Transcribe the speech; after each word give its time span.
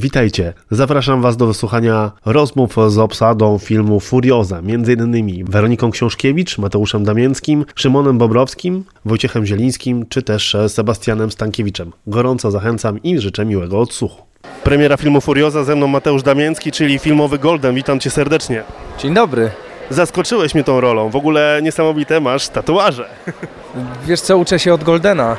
Witajcie, 0.00 0.52
zapraszam 0.70 1.22
Was 1.22 1.36
do 1.36 1.46
wysłuchania 1.46 2.12
rozmów 2.26 2.76
z 2.88 2.98
obsadą 2.98 3.58
filmu 3.58 4.00
Furioza, 4.00 4.62
między 4.62 4.92
innymi 4.92 5.44
Weroniką 5.44 5.90
Książkiewicz, 5.90 6.58
Mateuszem 6.58 7.04
Damięckim, 7.04 7.64
Szymonem 7.74 8.18
Bobrowskim, 8.18 8.84
Wojciechem 9.04 9.46
Zielińskim, 9.46 10.06
czy 10.08 10.22
też 10.22 10.56
Sebastianem 10.68 11.30
Stankiewiczem. 11.30 11.92
Gorąco 12.06 12.50
zachęcam 12.50 13.02
i 13.02 13.18
życzę 13.18 13.44
miłego 13.44 13.80
odsłuchu. 13.80 14.22
Premiera 14.64 14.96
filmu 14.96 15.20
Furioza, 15.20 15.64
ze 15.64 15.76
mną 15.76 15.86
Mateusz 15.86 16.22
Damięcki, 16.22 16.72
czyli 16.72 16.98
filmowy 16.98 17.38
Golden. 17.38 17.74
Witam 17.74 18.00
Cię 18.00 18.10
serdecznie. 18.10 18.62
Dzień 18.98 19.14
dobry. 19.14 19.50
Zaskoczyłeś 19.90 20.54
mnie 20.54 20.64
tą 20.64 20.80
rolą, 20.80 21.10
w 21.10 21.16
ogóle 21.16 21.60
niesamowite 21.62 22.20
masz 22.20 22.48
tatuaże. 22.48 23.08
Wiesz 24.06 24.20
co, 24.20 24.38
uczę 24.38 24.58
się 24.58 24.74
od 24.74 24.84
Goldena. 24.84 25.36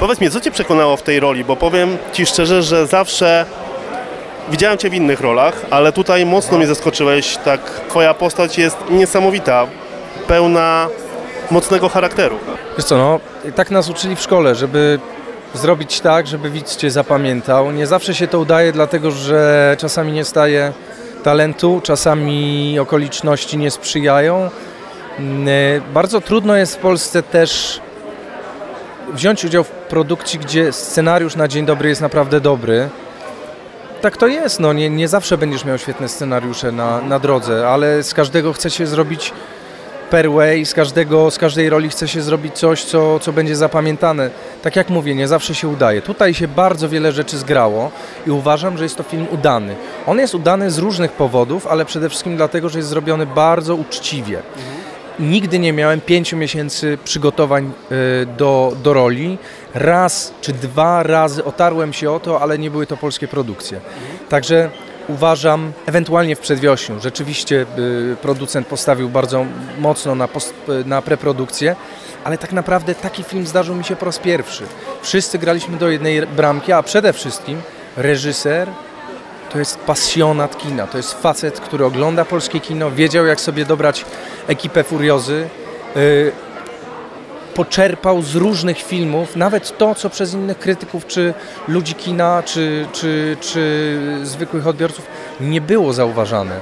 Powiedz 0.00 0.20
mi, 0.20 0.30
co 0.30 0.40
Cię 0.40 0.50
przekonało 0.50 0.96
w 0.96 1.02
tej 1.02 1.20
roli, 1.20 1.44
bo 1.44 1.56
powiem 1.56 1.88
Ci 2.12 2.26
szczerze, 2.26 2.62
że 2.62 2.86
zawsze 2.86 3.46
widziałem 4.50 4.78
Cię 4.78 4.90
w 4.90 4.94
innych 4.94 5.20
rolach, 5.20 5.54
ale 5.70 5.92
tutaj 5.92 6.26
mocno 6.26 6.58
mnie 6.58 6.66
zaskoczyłeś, 6.66 7.36
tak 7.36 7.60
Twoja 7.88 8.14
postać 8.14 8.58
jest 8.58 8.76
niesamowita, 8.90 9.66
pełna 10.26 10.88
mocnego 11.50 11.88
charakteru. 11.88 12.38
Wiesz 12.76 12.86
co, 12.86 12.98
no, 12.98 13.20
tak 13.54 13.70
nas 13.70 13.88
uczyli 13.88 14.16
w 14.16 14.20
szkole, 14.20 14.54
żeby 14.54 14.98
zrobić 15.54 16.00
tak, 16.00 16.26
żeby 16.26 16.50
widz 16.50 16.76
Cię 16.76 16.90
zapamiętał. 16.90 17.70
Nie 17.72 17.86
zawsze 17.86 18.14
się 18.14 18.28
to 18.28 18.38
udaje, 18.40 18.72
dlatego 18.72 19.10
że 19.10 19.76
czasami 19.80 20.12
nie 20.12 20.24
staje 20.24 20.72
talentu, 21.22 21.80
czasami 21.84 22.78
okoliczności 22.78 23.58
nie 23.58 23.70
sprzyjają. 23.70 24.50
Mm, 25.18 25.82
Bardzo 25.94 26.20
trudno 26.20 26.56
jest 26.56 26.74
w 26.76 26.78
Polsce 26.78 27.22
też 27.22 27.80
wziąć 29.12 29.44
udział 29.44 29.64
w 29.64 29.68
produkcji, 29.70 30.38
gdzie 30.38 30.72
scenariusz 30.72 31.36
na 31.36 31.48
dzień 31.48 31.66
dobry 31.66 31.88
jest 31.88 32.00
naprawdę 32.00 32.40
dobry. 32.40 32.88
Tak 34.00 34.16
to 34.16 34.26
jest, 34.26 34.60
no 34.60 34.72
nie, 34.72 34.90
nie 34.90 35.08
zawsze 35.08 35.38
będziesz 35.38 35.64
miał 35.64 35.78
świetne 35.78 36.08
scenariusze 36.08 36.72
na, 36.72 37.00
na 37.00 37.18
drodze, 37.18 37.68
ale 37.68 38.02
z 38.02 38.14
każdego 38.14 38.52
chce 38.52 38.70
się 38.70 38.86
zrobić 38.86 39.32
perway, 40.10 40.66
z, 40.66 40.74
każdego, 40.74 41.30
z 41.30 41.38
każdej 41.38 41.70
roli 41.70 41.88
chce 41.88 42.08
się 42.08 42.22
zrobić 42.22 42.54
coś, 42.54 42.84
co, 42.84 43.18
co 43.18 43.32
będzie 43.32 43.56
zapamiętane. 43.56 44.30
Tak 44.62 44.76
jak 44.76 44.90
mówię, 44.90 45.14
nie 45.14 45.28
zawsze 45.28 45.54
się 45.54 45.68
udaje. 45.68 46.02
Tutaj 46.02 46.34
się 46.34 46.48
bardzo 46.48 46.88
wiele 46.88 47.12
rzeczy 47.12 47.38
zgrało 47.38 47.90
i 48.26 48.30
uważam, 48.30 48.78
że 48.78 48.84
jest 48.84 48.96
to 48.96 49.02
film 49.02 49.26
udany. 49.30 49.76
On 50.06 50.18
jest 50.18 50.34
udany 50.34 50.70
z 50.70 50.78
różnych 50.78 51.12
powodów, 51.12 51.66
ale 51.66 51.84
przede 51.84 52.08
wszystkim 52.08 52.36
dlatego, 52.36 52.68
że 52.68 52.78
jest 52.78 52.88
zrobiony 52.88 53.26
bardzo 53.26 53.74
uczciwie. 53.74 54.42
Nigdy 55.20 55.58
nie 55.58 55.72
miałem 55.72 56.00
pięciu 56.00 56.36
miesięcy 56.36 56.98
przygotowań 57.04 57.72
y, 57.92 58.26
do, 58.26 58.76
do 58.82 58.92
roli. 58.92 59.38
Raz 59.74 60.34
czy 60.40 60.52
dwa 60.52 61.02
razy 61.02 61.44
otarłem 61.44 61.92
się 61.92 62.10
o 62.10 62.20
to, 62.20 62.40
ale 62.40 62.58
nie 62.58 62.70
były 62.70 62.86
to 62.86 62.96
polskie 62.96 63.28
produkcje. 63.28 63.80
Także 64.28 64.70
uważam, 65.08 65.72
ewentualnie 65.86 66.36
w 66.36 66.40
przedwiośniu, 66.40 67.00
rzeczywiście 67.00 67.66
y, 68.12 68.16
producent 68.22 68.66
postawił 68.66 69.08
bardzo 69.08 69.46
mocno 69.78 70.14
na, 70.14 70.28
post, 70.28 70.54
y, 70.68 70.84
na 70.84 71.02
preprodukcję, 71.02 71.76
ale 72.24 72.38
tak 72.38 72.52
naprawdę 72.52 72.94
taki 72.94 73.22
film 73.22 73.46
zdarzył 73.46 73.74
mi 73.74 73.84
się 73.84 73.96
po 73.96 74.06
raz 74.06 74.18
pierwszy. 74.18 74.64
Wszyscy 75.02 75.38
graliśmy 75.38 75.76
do 75.76 75.90
jednej 75.90 76.26
bramki, 76.26 76.72
a 76.72 76.82
przede 76.82 77.12
wszystkim 77.12 77.62
reżyser 77.96 78.68
to 79.52 79.58
jest 79.58 79.78
pasjonat 79.78 80.58
kina, 80.58 80.86
to 80.86 80.96
jest 80.96 81.22
facet, 81.22 81.60
który 81.60 81.84
ogląda 81.84 82.24
polskie 82.24 82.60
kino, 82.60 82.90
wiedział 82.90 83.26
jak 83.26 83.40
sobie 83.40 83.64
dobrać 83.64 84.04
ekipę 84.46 84.84
Furiozy, 84.84 85.48
yy, 85.96 86.32
poczerpał 87.54 88.22
z 88.22 88.34
różnych 88.34 88.78
filmów, 88.78 89.36
nawet 89.36 89.78
to, 89.78 89.94
co 89.94 90.10
przez 90.10 90.34
innych 90.34 90.58
krytyków, 90.58 91.06
czy 91.06 91.34
ludzi 91.68 91.94
kina, 91.94 92.42
czy, 92.42 92.86
czy, 92.92 93.36
czy 93.40 93.98
zwykłych 94.22 94.66
odbiorców 94.66 95.06
nie 95.40 95.60
było 95.60 95.92
zauważane 95.92 96.60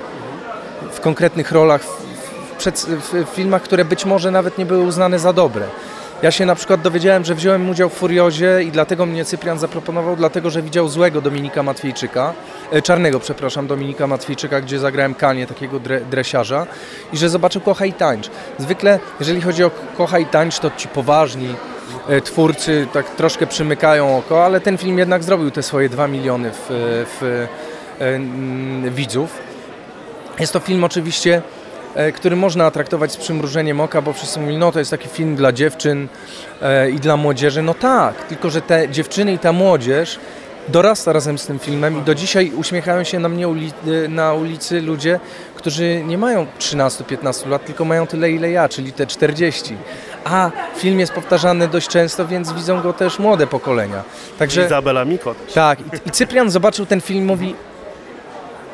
w 0.92 1.00
konkretnych 1.00 1.52
rolach, 1.52 1.82
w, 1.82 2.64
w, 2.64 3.24
w 3.24 3.34
filmach, 3.34 3.62
które 3.62 3.84
być 3.84 4.04
może 4.04 4.30
nawet 4.30 4.58
nie 4.58 4.66
były 4.66 4.84
uznane 4.84 5.18
za 5.18 5.32
dobre. 5.32 5.66
Ja 6.22 6.30
się 6.30 6.46
na 6.46 6.54
przykład 6.54 6.80
dowiedziałem, 6.80 7.24
że 7.24 7.34
wziąłem 7.34 7.70
udział 7.70 7.88
w 7.88 7.92
Furiozie 7.92 8.62
i 8.62 8.70
dlatego 8.70 9.06
mnie 9.06 9.24
Cyprian 9.24 9.58
zaproponował, 9.58 10.16
dlatego 10.16 10.50
że 10.50 10.62
widział 10.62 10.88
złego 10.88 11.20
Dominika 11.20 11.62
Matwiejczyka, 11.62 12.32
e, 12.72 12.82
czarnego, 12.82 13.20
przepraszam, 13.20 13.66
Dominika 13.66 14.06
Matwiejczyka, 14.06 14.60
gdzie 14.60 14.78
zagrałem 14.78 15.14
Kanie, 15.14 15.46
takiego 15.46 15.80
dre, 15.80 16.00
dresiarza 16.00 16.66
i 17.12 17.16
że 17.16 17.28
zobaczył 17.28 17.60
Kocha 17.60 17.86
i 17.86 17.92
Tańcz. 17.92 18.30
Zwykle, 18.58 18.98
jeżeli 19.20 19.40
chodzi 19.40 19.64
o 19.64 19.70
Kocha 19.96 20.18
i 20.18 20.26
Tańcz, 20.26 20.58
to 20.58 20.70
ci 20.76 20.88
poważni 20.88 21.54
e, 22.08 22.20
twórcy 22.20 22.86
tak 22.92 23.10
troszkę 23.10 23.46
przymykają 23.46 24.18
oko, 24.18 24.44
ale 24.44 24.60
ten 24.60 24.78
film 24.78 24.98
jednak 24.98 25.24
zrobił 25.24 25.50
te 25.50 25.62
swoje 25.62 25.88
2 25.88 26.08
miliony 26.08 26.50
w, 26.50 26.66
w, 27.20 27.46
w 28.00 28.94
widzów. 28.94 29.38
Jest 30.40 30.52
to 30.52 30.60
film 30.60 30.84
oczywiście 30.84 31.36
e, 31.36 31.55
który 32.14 32.36
można 32.36 32.70
traktować 32.70 33.12
z 33.12 33.16
przymrużeniem 33.16 33.80
oka, 33.80 34.02
bo 34.02 34.12
wszyscy 34.12 34.40
mówią, 34.40 34.58
no 34.58 34.72
to 34.72 34.78
jest 34.78 34.90
taki 34.90 35.08
film 35.08 35.36
dla 35.36 35.52
dziewczyn 35.52 36.08
e, 36.62 36.90
i 36.90 37.00
dla 37.00 37.16
młodzieży. 37.16 37.62
No 37.62 37.74
tak, 37.74 38.24
tylko 38.24 38.50
że 38.50 38.60
te 38.60 38.88
dziewczyny 38.88 39.32
i 39.32 39.38
ta 39.38 39.52
młodzież 39.52 40.18
dorasta 40.68 41.12
razem 41.12 41.38
z 41.38 41.46
tym 41.46 41.58
filmem 41.58 41.98
i 41.98 42.02
do 42.02 42.14
dzisiaj 42.14 42.52
uśmiechają 42.56 43.04
się 43.04 43.18
na 43.18 43.28
mnie 43.28 43.48
uli 43.48 43.72
na 44.08 44.34
ulicy 44.34 44.80
ludzie, 44.80 45.20
którzy 45.54 46.02
nie 46.06 46.18
mają 46.18 46.46
13-15 46.58 47.48
lat, 47.48 47.64
tylko 47.64 47.84
mają 47.84 48.06
tyle 48.06 48.30
ile 48.30 48.50
ja, 48.50 48.68
czyli 48.68 48.92
te 48.92 49.06
40. 49.06 49.76
A 50.24 50.50
film 50.76 51.00
jest 51.00 51.12
powtarzany 51.12 51.68
dość 51.68 51.88
często, 51.88 52.26
więc 52.26 52.52
widzą 52.52 52.82
go 52.82 52.92
też 52.92 53.18
młode 53.18 53.46
pokolenia. 53.46 54.02
Także, 54.38 54.66
Izabela 54.66 55.04
Mikot. 55.04 55.36
Tak, 55.54 55.80
i, 55.80 56.08
i 56.08 56.10
Cyprian 56.10 56.50
zobaczył 56.50 56.86
ten 56.86 57.00
film 57.00 57.20
i 57.20 57.26
mówi, 57.26 57.54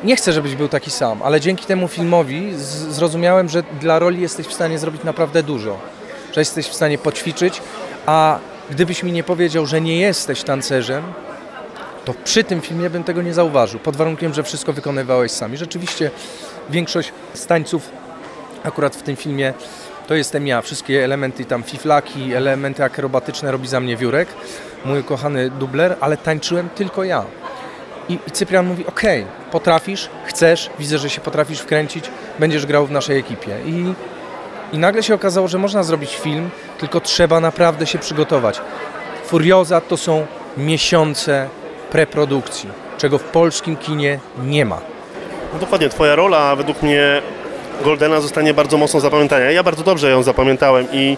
nie 0.03 0.15
chcę, 0.15 0.33
żebyś 0.33 0.55
był 0.55 0.67
taki 0.67 0.91
sam, 0.91 1.21
ale 1.23 1.41
dzięki 1.41 1.65
temu 1.65 1.87
filmowi 1.87 2.53
zrozumiałem, 2.89 3.49
że 3.49 3.63
dla 3.81 3.99
roli 3.99 4.21
jesteś 4.21 4.47
w 4.47 4.53
stanie 4.53 4.79
zrobić 4.79 5.03
naprawdę 5.03 5.43
dużo. 5.43 5.79
Że 6.33 6.41
jesteś 6.41 6.67
w 6.67 6.73
stanie 6.73 6.97
poćwiczyć, 6.97 7.61
a 8.05 8.39
gdybyś 8.69 9.03
mi 9.03 9.11
nie 9.11 9.23
powiedział, 9.23 9.65
że 9.65 9.81
nie 9.81 9.99
jesteś 9.99 10.43
tancerzem, 10.43 11.03
to 12.05 12.13
przy 12.23 12.43
tym 12.43 12.61
filmie 12.61 12.89
bym 12.89 13.03
tego 13.03 13.21
nie 13.21 13.33
zauważył, 13.33 13.79
pod 13.79 13.95
warunkiem, 13.95 14.33
że 14.33 14.43
wszystko 14.43 14.73
wykonywałeś 14.73 15.31
sami. 15.31 15.57
Rzeczywiście 15.57 16.11
większość 16.69 17.11
stańców 17.33 17.89
akurat 18.63 18.95
w 18.95 19.01
tym 19.01 19.15
filmie 19.15 19.53
to 20.07 20.15
jestem 20.15 20.47
ja. 20.47 20.61
Wszystkie 20.61 21.03
elementy 21.03 21.45
tam 21.45 21.63
fiflaki, 21.63 22.33
elementy 22.33 22.83
akrobatyczne 22.83 23.51
robi 23.51 23.67
za 23.67 23.79
mnie 23.79 23.97
Wiórek, 23.97 24.27
mój 24.85 25.03
kochany 25.03 25.49
dubler, 25.49 25.95
ale 26.01 26.17
tańczyłem 26.17 26.69
tylko 26.69 27.03
ja. 27.03 27.25
I, 28.09 28.17
i 28.27 28.31
Cyprian 28.31 28.65
mówi, 28.65 28.85
okej, 28.87 29.21
okay, 29.21 29.51
potrafisz, 29.51 30.09
chcesz, 30.25 30.69
widzę, 30.79 30.97
że 30.97 31.09
się 31.09 31.21
potrafisz 31.21 31.59
wkręcić, 31.59 32.05
będziesz 32.39 32.65
grał 32.65 32.85
w 32.85 32.91
naszej 32.91 33.19
ekipie. 33.19 33.57
I, 33.65 33.93
I 34.73 34.77
nagle 34.77 35.03
się 35.03 35.15
okazało, 35.15 35.47
że 35.47 35.57
można 35.57 35.83
zrobić 35.83 36.15
film, 36.15 36.49
tylko 36.79 36.99
trzeba 36.99 37.39
naprawdę 37.39 37.87
się 37.87 37.99
przygotować. 37.99 38.61
Furioza 39.25 39.81
to 39.81 39.97
są 39.97 40.25
miesiące 40.57 41.49
preprodukcji, 41.91 42.69
czego 42.97 43.17
w 43.17 43.23
polskim 43.23 43.75
kinie 43.75 44.19
nie 44.43 44.65
ma. 44.65 44.79
No 45.53 45.59
dokładnie, 45.59 45.89
twoja 45.89 46.15
rola 46.15 46.55
według 46.55 46.81
mnie 46.81 47.21
Goldena 47.83 48.21
zostanie 48.21 48.53
bardzo 48.53 48.77
mocno 48.77 48.99
zapamiętana. 48.99 49.45
Ja 49.45 49.63
bardzo 49.63 49.83
dobrze 49.83 50.09
ją 50.09 50.23
zapamiętałem 50.23 50.87
i 50.91 51.17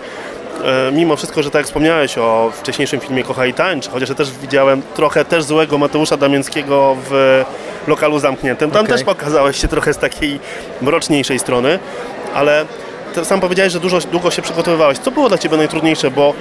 mimo 0.93 1.15
wszystko, 1.15 1.43
że 1.43 1.51
tak 1.51 1.59
jak 1.59 1.65
wspomniałeś 1.65 2.17
o 2.17 2.51
wcześniejszym 2.53 2.99
filmie 2.99 3.23
Kocha 3.23 3.45
i 3.45 3.53
Tańcz, 3.53 3.87
chociaż 3.89 4.09
ja 4.09 4.15
też 4.15 4.31
widziałem 4.31 4.81
trochę 4.95 5.25
też 5.25 5.43
złego 5.43 5.77
Mateusza 5.77 6.17
Damięckiego 6.17 6.97
w 7.09 7.43
lokalu 7.87 8.19
zamkniętym. 8.19 8.71
Tam 8.71 8.85
okay. 8.85 8.97
też 8.97 9.05
pokazałeś 9.05 9.61
się 9.61 9.67
trochę 9.67 9.93
z 9.93 9.97
takiej 9.97 10.39
mroczniejszej 10.81 11.39
strony, 11.39 11.79
ale 12.33 12.65
sam 13.23 13.39
powiedziałeś, 13.39 13.73
że 13.73 13.79
dużo, 13.79 13.99
długo 13.99 14.31
się 14.31 14.41
przygotowywałeś. 14.41 14.97
Co 14.97 15.11
było 15.11 15.29
dla 15.29 15.37
Ciebie 15.37 15.57
najtrudniejsze, 15.57 16.11
bo 16.11 16.33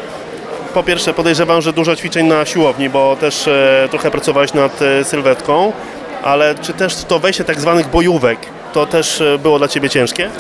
po 0.75 0.83
pierwsze 0.83 1.15
podejrzewam, 1.15 1.63
że 1.63 1.73
dużo 1.73 1.97
ćwiczeń 1.97 2.27
na 2.27 2.47
siłowni, 2.47 2.89
bo 2.89 3.17
też 3.17 3.49
e, 3.49 3.89
trochę 3.91 4.11
pracowałeś 4.11 4.55
nad 4.55 4.83
e, 4.83 5.05
sylwetką, 5.05 5.73
ale 6.23 6.55
czy 6.55 6.73
też 6.73 6.95
to 6.95 7.19
wejście 7.19 7.45
tak 7.45 7.61
zwanych 7.61 7.89
bojówek, 7.89 8.39
to 8.73 8.87
też 8.87 9.21
e, 9.21 9.39
było 9.39 9.59
dla 9.59 9.69
Ciebie 9.69 9.91
ciężkie? 9.91 10.31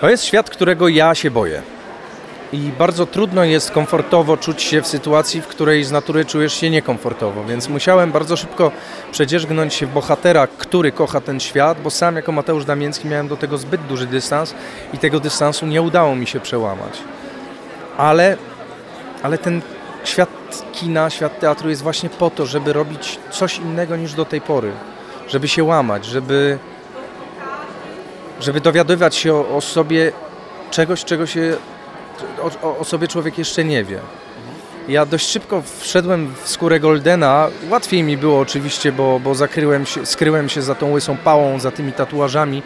To 0.00 0.08
jest 0.08 0.24
świat, 0.24 0.50
którego 0.50 0.88
ja 0.88 1.14
się 1.14 1.30
boję. 1.30 1.75
I 2.52 2.58
bardzo 2.78 3.06
trudno 3.06 3.44
jest 3.44 3.70
komfortowo 3.70 4.36
czuć 4.36 4.62
się 4.62 4.82
w 4.82 4.86
sytuacji, 4.86 5.40
w 5.40 5.46
której 5.46 5.84
z 5.84 5.92
natury 5.92 6.24
czujesz 6.24 6.54
się 6.54 6.70
niekomfortowo, 6.70 7.44
więc 7.44 7.68
musiałem 7.68 8.12
bardzo 8.12 8.36
szybko 8.36 8.72
przedzierzgnąć 9.12 9.74
się 9.74 9.86
w 9.86 9.92
bohatera, 9.92 10.46
który 10.46 10.92
kocha 10.92 11.20
ten 11.20 11.40
świat, 11.40 11.80
bo 11.82 11.90
sam 11.90 12.16
jako 12.16 12.32
Mateusz 12.32 12.64
Damięcki 12.64 13.08
miałem 13.08 13.28
do 13.28 13.36
tego 13.36 13.58
zbyt 13.58 13.82
duży 13.82 14.06
dystans 14.06 14.54
i 14.94 14.98
tego 14.98 15.20
dystansu 15.20 15.66
nie 15.66 15.82
udało 15.82 16.16
mi 16.16 16.26
się 16.26 16.40
przełamać. 16.40 16.98
Ale, 17.96 18.36
ale 19.22 19.38
ten 19.38 19.62
świat 20.04 20.28
kina, 20.72 21.10
świat 21.10 21.40
teatru 21.40 21.70
jest 21.70 21.82
właśnie 21.82 22.08
po 22.08 22.30
to, 22.30 22.46
żeby 22.46 22.72
robić 22.72 23.18
coś 23.30 23.58
innego 23.58 23.96
niż 23.96 24.14
do 24.14 24.24
tej 24.24 24.40
pory, 24.40 24.72
żeby 25.28 25.48
się 25.48 25.64
łamać, 25.64 26.04
żeby, 26.04 26.58
żeby 28.40 28.60
dowiadywać 28.60 29.16
się 29.16 29.34
o, 29.34 29.56
o 29.56 29.60
sobie 29.60 30.12
czegoś, 30.70 31.04
czego 31.04 31.26
się 31.26 31.56
o, 32.62 32.78
o, 32.78 32.84
sobie 32.84 33.08
człowiek 33.08 33.38
jeszcze 33.38 33.64
nie 33.64 33.84
wie. 33.84 34.00
Ja 34.88 35.06
dość 35.06 35.28
szybko 35.28 35.62
wszedłem 35.78 36.34
w 36.42 36.48
skórę 36.48 36.80
Goldena. 36.80 37.48
Łatwiej 37.70 38.02
mi 38.02 38.16
było 38.16 38.40
oczywiście, 38.40 38.92
bo, 38.92 39.20
bo 39.20 39.34
zakryłem 39.34 39.86
się, 39.86 40.06
skryłem 40.06 40.48
się 40.48 40.62
za 40.62 40.74
tą 40.74 40.92
łysą 40.92 41.16
pałą, 41.16 41.60
za 41.60 41.70
tymi 41.70 41.92
tatuażami 41.92 42.62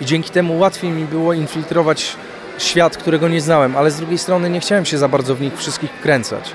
i 0.00 0.04
dzięki 0.04 0.30
temu 0.30 0.58
łatwiej 0.58 0.90
mi 0.90 1.04
było 1.04 1.32
infiltrować 1.32 2.16
świat, 2.58 2.96
którego 2.96 3.28
nie 3.28 3.40
znałem, 3.40 3.76
ale 3.76 3.90
z 3.90 3.96
drugiej 3.96 4.18
strony 4.18 4.50
nie 4.50 4.60
chciałem 4.60 4.84
się 4.84 4.98
za 4.98 5.08
bardzo 5.08 5.34
w 5.34 5.40
nich 5.40 5.56
wszystkich 5.56 5.90
wkręcać. 5.90 6.50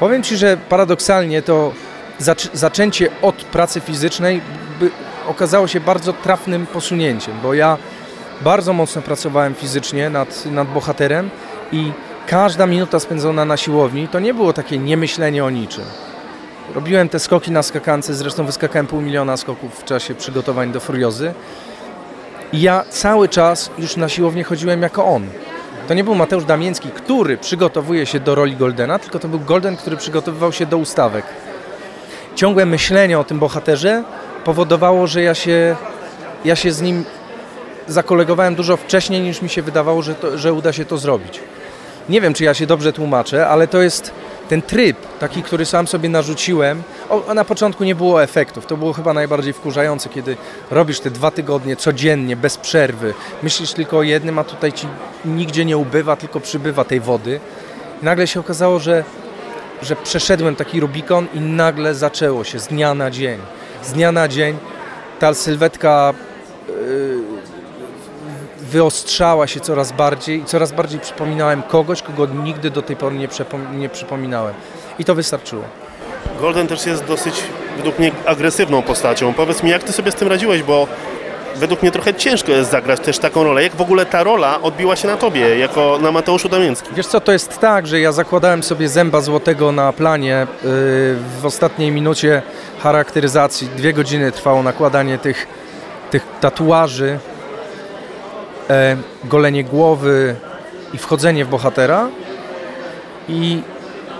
Powiem 0.00 0.22
Ci, 0.22 0.36
że 0.36 0.56
paradoksalnie 0.68 1.42
to 1.42 1.72
zac 2.18 2.48
zaczęcie 2.52 3.08
od 3.22 3.34
pracy 3.34 3.80
fizycznej 3.80 4.40
okazało 5.26 5.68
się 5.68 5.80
bardzo 5.80 6.12
trafnym 6.12 6.66
posunięciem, 6.66 7.34
bo 7.42 7.54
ja 7.54 7.78
bardzo 8.40 8.72
mocno 8.72 9.02
pracowałem 9.02 9.54
fizycznie 9.54 10.10
nad, 10.10 10.46
nad 10.46 10.68
bohaterem 10.68 11.30
i 11.72 11.92
każda 12.26 12.66
minuta 12.66 13.00
spędzona 13.00 13.44
na 13.44 13.56
siłowni 13.56 14.08
to 14.08 14.20
nie 14.20 14.34
było 14.34 14.52
takie 14.52 14.78
niemyślenie 14.78 15.44
o 15.44 15.50
niczym. 15.50 15.84
Robiłem 16.74 17.08
te 17.08 17.18
skoki 17.18 17.50
na 17.50 17.62
skakance, 17.62 18.14
zresztą 18.14 18.46
wyskakałem 18.46 18.86
pół 18.86 19.00
miliona 19.00 19.36
skoków 19.36 19.80
w 19.80 19.84
czasie 19.84 20.14
przygotowań 20.14 20.72
do 20.72 20.80
Furiozy. 20.80 21.34
I 22.52 22.60
ja 22.60 22.84
cały 22.90 23.28
czas 23.28 23.70
już 23.78 23.96
na 23.96 24.08
siłownię 24.08 24.44
chodziłem 24.44 24.82
jako 24.82 25.04
on. 25.04 25.26
To 25.88 25.94
nie 25.94 26.04
był 26.04 26.14
Mateusz 26.14 26.44
Damięcki, 26.44 26.90
który 26.90 27.36
przygotowuje 27.36 28.06
się 28.06 28.20
do 28.20 28.34
roli 28.34 28.56
Goldena, 28.56 28.98
tylko 28.98 29.18
to 29.18 29.28
był 29.28 29.40
Golden, 29.40 29.76
który 29.76 29.96
przygotowywał 29.96 30.52
się 30.52 30.66
do 30.66 30.78
ustawek. 30.78 31.24
Ciągłe 32.34 32.66
myślenie 32.66 33.18
o 33.18 33.24
tym 33.24 33.38
bohaterze 33.38 34.04
powodowało, 34.44 35.06
że 35.06 35.22
ja 35.22 35.34
się, 35.34 35.76
ja 36.44 36.56
się 36.56 36.72
z 36.72 36.82
nim 36.82 37.04
zakolegowałem 37.86 38.54
dużo 38.54 38.76
wcześniej 38.76 39.20
niż 39.20 39.42
mi 39.42 39.48
się 39.48 39.62
wydawało, 39.62 40.02
że, 40.02 40.14
to, 40.14 40.38
że 40.38 40.52
uda 40.52 40.72
się 40.72 40.84
to 40.84 40.98
zrobić. 40.98 41.40
Nie 42.08 42.20
wiem, 42.20 42.34
czy 42.34 42.44
ja 42.44 42.54
się 42.54 42.66
dobrze 42.66 42.92
tłumaczę, 42.92 43.48
ale 43.48 43.68
to 43.68 43.82
jest 43.82 44.12
ten 44.48 44.62
tryb, 44.62 44.96
taki, 45.20 45.42
który 45.42 45.64
sam 45.64 45.86
sobie 45.86 46.08
narzuciłem. 46.08 46.82
O, 47.08 47.34
na 47.34 47.44
początku 47.44 47.84
nie 47.84 47.94
było 47.94 48.22
efektów. 48.22 48.66
To 48.66 48.76
było 48.76 48.92
chyba 48.92 49.12
najbardziej 49.12 49.52
wkurzające, 49.52 50.08
kiedy 50.08 50.36
robisz 50.70 51.00
te 51.00 51.10
dwa 51.10 51.30
tygodnie 51.30 51.76
codziennie, 51.76 52.36
bez 52.36 52.56
przerwy. 52.56 53.14
Myślisz 53.42 53.72
tylko 53.72 53.98
o 53.98 54.02
jednym, 54.02 54.38
a 54.38 54.44
tutaj 54.44 54.72
ci 54.72 54.86
nigdzie 55.24 55.64
nie 55.64 55.76
ubywa, 55.76 56.16
tylko 56.16 56.40
przybywa 56.40 56.84
tej 56.84 57.00
wody. 57.00 57.40
I 58.02 58.04
nagle 58.04 58.26
się 58.26 58.40
okazało, 58.40 58.78
że, 58.78 59.04
że 59.82 59.96
przeszedłem 59.96 60.56
taki 60.56 60.80
Rubikon 60.80 61.26
i 61.34 61.40
nagle 61.40 61.94
zaczęło 61.94 62.44
się 62.44 62.58
z 62.58 62.66
dnia 62.66 62.94
na 62.94 63.10
dzień. 63.10 63.38
Z 63.82 63.92
dnia 63.92 64.12
na 64.12 64.28
dzień 64.28 64.58
ta 65.18 65.34
sylwetka 65.34 66.14
yy, 66.68 67.25
wyostrzała 68.76 69.46
się 69.46 69.60
coraz 69.60 69.92
bardziej 69.92 70.40
i 70.40 70.44
coraz 70.44 70.72
bardziej 70.72 71.00
przypominałem 71.00 71.62
kogoś, 71.62 72.02
kogo 72.02 72.26
nigdy 72.26 72.70
do 72.70 72.82
tej 72.82 72.96
pory 72.96 73.16
nie, 73.16 73.28
nie 73.72 73.88
przypominałem. 73.88 74.54
I 74.98 75.04
to 75.04 75.14
wystarczyło. 75.14 75.62
Golden 76.40 76.66
też 76.66 76.86
jest 76.86 77.04
dosyć, 77.04 77.42
według 77.76 77.98
mnie, 77.98 78.12
agresywną 78.26 78.82
postacią. 78.82 79.34
Powiedz 79.34 79.62
mi, 79.62 79.70
jak 79.70 79.82
ty 79.82 79.92
sobie 79.92 80.12
z 80.12 80.14
tym 80.14 80.28
radziłeś, 80.28 80.62
bo 80.62 80.86
według 81.56 81.82
mnie 81.82 81.90
trochę 81.90 82.14
ciężko 82.14 82.52
jest 82.52 82.70
zagrać 82.70 83.00
też 83.00 83.18
taką 83.18 83.44
rolę. 83.44 83.62
Jak 83.62 83.76
w 83.76 83.80
ogóle 83.80 84.06
ta 84.06 84.24
rola 84.24 84.62
odbiła 84.62 84.96
się 84.96 85.08
na 85.08 85.16
tobie, 85.16 85.58
jako 85.58 85.98
na 86.02 86.12
Mateuszu 86.12 86.48
Damięckim? 86.48 86.94
Wiesz 86.94 87.06
co, 87.06 87.20
to 87.20 87.32
jest 87.32 87.58
tak, 87.58 87.86
że 87.86 88.00
ja 88.00 88.12
zakładałem 88.12 88.62
sobie 88.62 88.88
zęba 88.88 89.20
złotego 89.20 89.72
na 89.72 89.92
planie 89.92 90.46
yy, 90.64 90.68
w 91.40 91.44
ostatniej 91.44 91.90
minucie 91.90 92.42
charakteryzacji. 92.78 93.68
Dwie 93.76 93.92
godziny 93.92 94.32
trwało 94.32 94.62
nakładanie 94.62 95.18
tych, 95.18 95.46
tych 96.10 96.26
tatuaży 96.40 97.18
golenie 99.24 99.64
głowy 99.64 100.36
i 100.94 100.98
wchodzenie 100.98 101.44
w 101.44 101.48
bohatera. 101.48 102.08
I, 103.28 103.62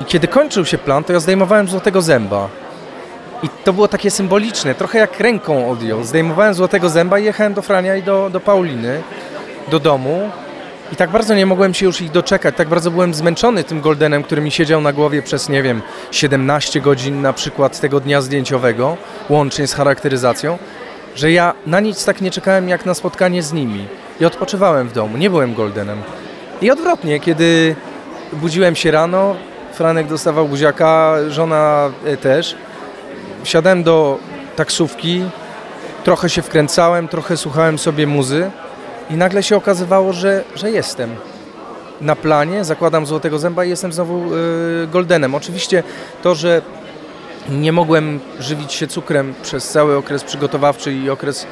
I, 0.00 0.04
kiedy 0.04 0.28
kończył 0.28 0.64
się 0.64 0.78
plan, 0.78 1.04
to 1.04 1.12
ja 1.12 1.20
zdejmowałem 1.20 1.68
złotego 1.68 2.02
zęba. 2.02 2.48
I 3.42 3.48
to 3.64 3.72
było 3.72 3.88
takie 3.88 4.10
symboliczne, 4.10 4.74
trochę 4.74 4.98
jak 4.98 5.20
ręką 5.20 5.70
odjął. 5.70 6.04
Zdejmowałem 6.04 6.54
złotego 6.54 6.88
zęba 6.88 7.18
i 7.18 7.24
jechałem 7.24 7.54
do 7.54 7.62
Frania 7.62 7.96
i 7.96 8.02
do, 8.02 8.30
do 8.30 8.40
Pauliny, 8.40 9.02
do 9.70 9.80
domu. 9.80 10.30
I 10.92 10.96
tak 10.96 11.10
bardzo 11.10 11.34
nie 11.34 11.46
mogłem 11.46 11.74
się 11.74 11.86
już 11.86 12.00
ich 12.00 12.10
doczekać, 12.10 12.56
tak 12.56 12.68
bardzo 12.68 12.90
byłem 12.90 13.14
zmęczony 13.14 13.64
tym 13.64 13.80
Goldenem, 13.80 14.22
który 14.22 14.40
mi 14.42 14.50
siedział 14.50 14.80
na 14.80 14.92
głowie 14.92 15.22
przez, 15.22 15.48
nie 15.48 15.62
wiem, 15.62 15.82
17 16.10 16.80
godzin 16.80 17.22
na 17.22 17.32
przykład 17.32 17.80
tego 17.80 18.00
dnia 18.00 18.20
zdjęciowego, 18.20 18.96
łącznie 19.28 19.66
z 19.66 19.74
charakteryzacją, 19.74 20.58
że 21.14 21.32
ja 21.32 21.54
na 21.66 21.80
nic 21.80 22.04
tak 22.04 22.20
nie 22.20 22.30
czekałem 22.30 22.68
jak 22.68 22.86
na 22.86 22.94
spotkanie 22.94 23.42
z 23.42 23.52
nimi 23.52 23.86
i 24.20 24.24
odpoczywałem 24.24 24.88
w 24.88 24.92
domu, 24.92 25.16
nie 25.16 25.30
byłem 25.30 25.54
Goldenem. 25.54 26.02
I 26.62 26.70
odwrotnie, 26.70 27.20
kiedy 27.20 27.76
budziłem 28.32 28.76
się 28.76 28.90
rano, 28.90 29.36
Franek 29.72 30.06
dostawał 30.06 30.48
buziaka, 30.48 31.16
żona 31.28 31.90
e, 32.04 32.16
też. 32.16 32.56
Wsiadałem 33.42 33.82
do 33.82 34.18
taksówki, 34.56 35.22
trochę 36.04 36.28
się 36.28 36.42
wkręcałem, 36.42 37.08
trochę 37.08 37.36
słuchałem 37.36 37.78
sobie 37.78 38.06
muzy 38.06 38.50
i 39.10 39.14
nagle 39.14 39.42
się 39.42 39.56
okazywało, 39.56 40.12
że, 40.12 40.44
że 40.54 40.70
jestem 40.70 41.16
na 42.00 42.16
planie, 42.16 42.64
zakładam 42.64 43.06
złotego 43.06 43.38
zęba 43.38 43.64
i 43.64 43.68
jestem 43.68 43.92
znowu 43.92 44.30
yy, 44.30 44.86
Goldenem. 44.86 45.34
Oczywiście 45.34 45.82
to, 46.22 46.34
że 46.34 46.62
nie 47.50 47.72
mogłem 47.72 48.20
żywić 48.40 48.72
się 48.72 48.86
cukrem 48.86 49.34
przez 49.42 49.68
cały 49.68 49.96
okres 49.96 50.24
przygotowawczy 50.24 50.92
i 50.92 51.10
okres 51.10 51.46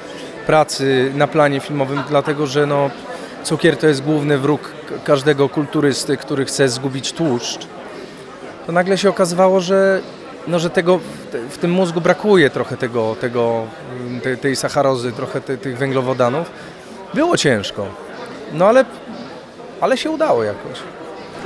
pracy 0.46 1.12
na 1.14 1.26
planie 1.26 1.61
filmowym, 1.61 2.02
dlatego 2.08 2.46
że 2.46 2.67
no, 2.67 2.91
cukier 3.43 3.76
to 3.76 3.87
jest 3.87 4.02
główny 4.02 4.38
wróg 4.38 4.73
każdego 5.05 5.49
kulturysty, 5.49 6.17
który 6.17 6.44
chce 6.44 6.69
zgubić 6.69 7.12
tłuszcz. 7.12 7.67
To 8.67 8.73
nagle 8.73 8.99
się 8.99 9.08
okazywało, 9.08 9.61
że, 9.61 10.00
no, 10.46 10.58
że 10.58 10.70
tego, 10.70 11.00
w 11.50 11.58
tym 11.58 11.70
mózgu 11.70 12.00
brakuje 12.00 12.50
trochę 12.50 12.76
tego, 12.76 13.17
tego, 13.20 13.62
tej, 14.23 14.38
tej 14.38 14.56
sacharozy, 14.56 15.12
trochę 15.12 15.41
te, 15.41 15.56
tych 15.56 15.79
węglowodanów. 15.79 16.50
Było 17.14 17.37
ciężko, 17.37 17.87
no 18.52 18.67
ale, 18.67 18.85
ale 19.81 19.96
się 19.96 20.11
udało 20.11 20.44
jakoś. 20.44 20.79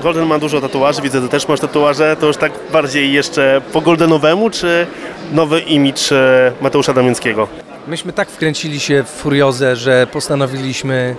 Golden 0.03 0.27
ma 0.27 0.39
dużo 0.39 0.61
tatuaży, 0.61 1.03
widzę, 1.03 1.21
że 1.21 1.29
też 1.29 1.49
masz 1.49 1.61
tatuaże. 1.61 2.17
To 2.21 2.27
już 2.27 2.37
tak 2.37 2.53
bardziej 2.73 3.13
jeszcze 3.13 3.61
po 3.73 3.81
goldenowemu, 3.81 4.51
czy 4.51 4.87
nowy 5.33 5.61
imidż 5.61 6.13
e, 6.13 6.53
Mateusza 6.61 6.95
Damięckiego? 6.95 7.49
Myśmy 7.89 8.13
tak 8.13 8.31
wkręcili 8.31 8.81
się 8.81 9.03
w 9.03 9.09
Furiozę, 9.09 9.77
że 9.77 10.07
postanowiliśmy, 10.13 11.17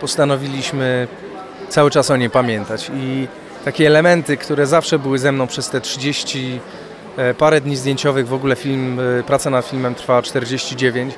postanowiliśmy 0.00 1.08
cały 1.68 1.90
czas 1.90 2.10
o 2.10 2.16
niej 2.16 2.30
pamiętać. 2.30 2.90
I 2.94 3.28
takie 3.64 3.86
elementy, 3.86 4.36
które 4.36 4.66
zawsze 4.66 4.98
były 4.98 5.18
ze 5.18 5.32
mną 5.32 5.46
przez 5.46 5.70
te 5.70 5.80
30 5.80 6.60
e, 7.16 7.34
parę 7.34 7.60
dni 7.60 7.76
zdjęciowych, 7.76 8.28
w 8.28 8.32
ogóle 8.32 8.56
film, 8.56 9.00
e, 9.00 9.22
praca 9.22 9.50
nad 9.50 9.66
filmem 9.66 9.94
trwała 9.94 10.22
49. 10.22 11.14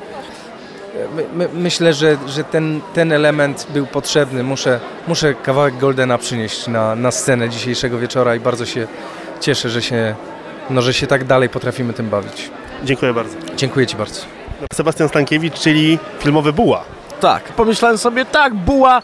My, 1.16 1.24
my, 1.34 1.48
myślę, 1.54 1.94
że, 1.94 2.16
że 2.26 2.44
ten, 2.44 2.80
ten 2.94 3.12
element 3.12 3.66
był 3.70 3.86
potrzebny. 3.86 4.42
Muszę, 4.42 4.80
muszę 5.08 5.34
kawałek 5.34 5.78
Goldena 5.78 6.18
przynieść 6.18 6.66
na, 6.66 6.94
na 6.94 7.10
scenę 7.10 7.48
dzisiejszego 7.48 7.98
wieczora 7.98 8.36
i 8.36 8.40
bardzo 8.40 8.66
się 8.66 8.86
cieszę, 9.40 9.70
że 9.70 9.82
się, 9.82 10.14
no, 10.70 10.82
że 10.82 10.94
się 10.94 11.06
tak 11.06 11.24
dalej 11.24 11.48
potrafimy 11.48 11.92
tym 11.92 12.10
bawić. 12.10 12.50
Dziękuję 12.84 13.14
bardzo. 13.14 13.36
Dziękuję 13.56 13.86
Ci 13.86 13.96
bardzo. 13.96 14.41
Sebastian 14.72 15.08
Stankiewicz, 15.08 15.54
czyli 15.54 15.98
filmowy 16.18 16.52
Buła. 16.52 16.84
Tak, 17.20 17.42
pomyślałem 17.44 17.98
sobie, 17.98 18.24
tak, 18.24 18.54
buła, 18.54 19.02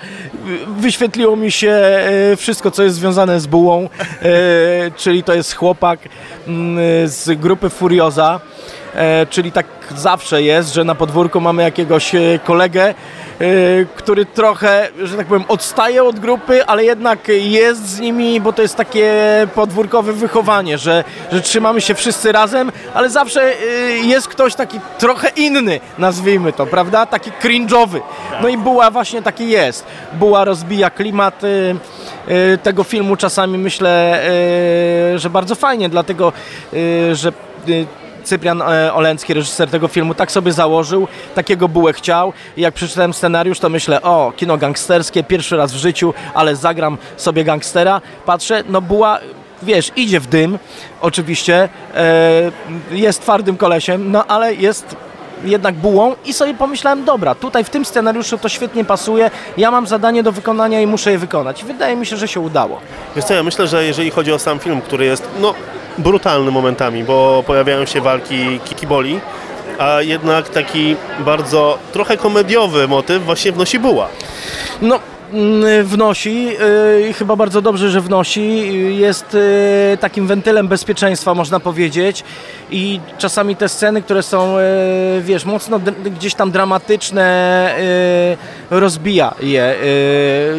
wyświetliło 0.69 1.37
mi 1.37 1.51
się 1.51 1.71
e, 1.71 2.37
wszystko, 2.37 2.71
co 2.71 2.83
jest 2.83 2.97
związane 2.97 3.41
z 3.41 3.47
bułą, 3.47 3.89
e, 4.23 4.91
czyli 4.97 5.23
to 5.25 5.35
jest 5.35 5.55
chłopak 5.55 6.01
mm, 6.49 6.79
z 7.09 7.41
grupy 7.41 7.71
Furioza, 7.71 8.41
czyli 9.31 9.53
tak 9.53 9.67
zawsze 9.97 10.43
jest, 10.43 10.75
że 10.75 10.85
na 10.85 10.95
podwórku 10.95 11.41
mamy 11.41 11.63
jakiegoś 11.63 12.13
kolegę, 12.45 12.95
który 13.95 14.27
trochę, 14.27 14.89
że 15.03 15.17
tak 15.17 15.27
powiem, 15.27 15.45
odstaje 15.49 16.05
od 16.05 16.19
grupy, 16.19 16.67
ale 16.67 16.85
jednak 16.85 17.19
jest 17.29 17.89
z 17.89 18.01
nimi, 18.01 18.41
bo 18.41 18.53
to 18.53 18.63
jest 18.63 18.77
takie 18.77 19.13
podwórkowe 19.55 20.13
wychowanie, 20.13 20.79
że, 20.79 21.05
że 21.33 21.41
trzymamy 21.41 21.81
się 21.81 21.95
wszyscy 21.95 22.33
razem, 22.33 22.73
ale 22.95 23.11
zawsze 23.11 23.53
jest 24.03 24.29
ktoś 24.29 24.55
taki 24.55 24.81
trochę 24.99 25.29
inny, 25.29 25.81
nazwijmy 25.99 26.53
to, 26.53 26.67
prawda? 26.67 27.07
Taki 27.07 27.31
cringe'owy. 27.31 28.01
No 28.43 28.49
i 28.49 28.59
Buła 28.59 28.91
właśnie 28.91 29.23
taki 29.23 29.49
jest. 29.49 29.87
Buła 30.13 30.45
rozbija 30.45 30.91
klimat 30.91 31.43
tego 32.63 32.85
filmu 32.85 33.17
czasami 33.17 33.59
myślę, 33.59 34.23
że 35.17 35.31
bardzo 35.31 35.55
fajnie, 35.55 35.89
dlatego, 35.89 36.33
że 37.13 37.33
Cyprian 38.29 38.63
e, 38.63 38.95
Olencki, 38.95 39.35
reżyser 39.35 39.71
tego 39.71 39.89
filmu, 39.89 40.15
tak 40.15 40.33
sobie 40.33 40.53
założył, 40.53 41.09
takiego 41.35 41.69
bułę 41.69 41.93
chciał 41.93 42.33
i 42.57 42.61
jak 42.61 42.75
przeczytałem 42.75 43.15
scenariusz, 43.15 43.61
to 43.61 43.69
myślę, 43.69 44.03
o, 44.03 44.33
kino 44.37 44.57
gangsterskie, 44.57 45.25
pierwszy 45.25 45.57
raz 45.57 45.73
w 45.73 45.77
życiu, 45.77 46.15
ale 46.35 46.57
zagram 46.57 46.99
sobie 47.17 47.45
gangstera. 47.45 48.01
Patrzę, 48.27 48.65
no 48.69 48.81
buła 48.81 49.19
wiesz, 49.63 49.93
idzie 49.97 50.21
w 50.21 50.27
dym, 50.27 50.59
oczywiście, 51.01 51.69
e, 51.95 52.53
jest 52.91 53.23
twardym 53.23 53.57
kolesiem, 53.57 54.13
no 54.13 54.27
ale 54.27 54.55
jest 54.55 54.97
jednak 55.45 55.75
bułą 55.75 56.15
i 56.25 56.33
sobie 56.33 56.55
pomyślałem, 56.55 57.05
dobra, 57.05 57.35
tutaj 57.35 57.65
w 57.65 57.71
tym 57.71 57.85
scenariuszu 57.85 58.39
to 58.39 58.49
świetnie 58.49 58.85
pasuje, 58.85 59.31
ja 59.57 59.71
mam 59.71 59.87
zadanie 59.87 60.23
do 60.23 60.33
wykonania 60.33 60.81
i 60.81 60.87
muszę 60.87 61.13
je 61.13 61.19
wykonać. 61.19 61.65
Wydaje 61.65 61.97
mi 61.97 62.07
się, 62.07 62.17
że 62.17 62.29
się 62.29 62.41
udało. 62.41 62.81
Wiesz 63.17 63.25
co, 63.25 63.35
ja 63.35 63.43
myślę, 63.43 63.69
że 63.69 63.85
jeżeli 63.85 64.11
chodzi 64.11 64.33
o 64.33 64.39
sam 64.39 64.59
film, 64.59 64.81
który 64.81 65.05
jest 65.05 65.29
no, 65.41 65.55
brutalny 65.99 66.51
momentami, 66.51 67.05
bo 67.05 67.45
pojawiają 67.47 67.85
się 67.85 68.01
walki 68.01 68.61
kikiboli, 68.65 69.21
a 69.79 70.03
jednak 70.03 70.49
taki 70.49 70.97
bardzo 71.19 71.79
trochę 71.93 72.17
komediowy 72.17 72.89
motyw 72.89 73.25
właśnie 73.25 73.53
wnosi 73.53 73.79
buła. 73.79 74.09
No, 74.83 75.01
mm, 75.33 75.85
wnosi 75.85 76.45
yy, 76.45 77.09
i 77.11 77.13
chyba 77.13 77.37
bardzo 77.37 77.63
dobrze, 77.63 77.91
że 77.91 78.01
wnosi. 78.01 78.69
Jest 78.99 79.35
yy, 79.35 79.99
takim 80.01 80.27
wentylem 80.27 80.69
bezpieczeństwa, 80.69 81.35
można 81.35 81.61
powiedzieć. 81.61 82.25
I 82.71 83.01
czasami 83.19 83.57
te 83.57 83.69
sceny, 83.69 84.03
które 84.03 84.23
są, 84.23 84.59
yy, 84.59 85.23
wiesz, 85.23 85.45
mocno 85.45 85.81
gdzieś 86.05 86.35
tam 86.35 86.51
dramatyczne, 86.51 87.29
rozbija 88.71 89.35
je, 89.41 89.75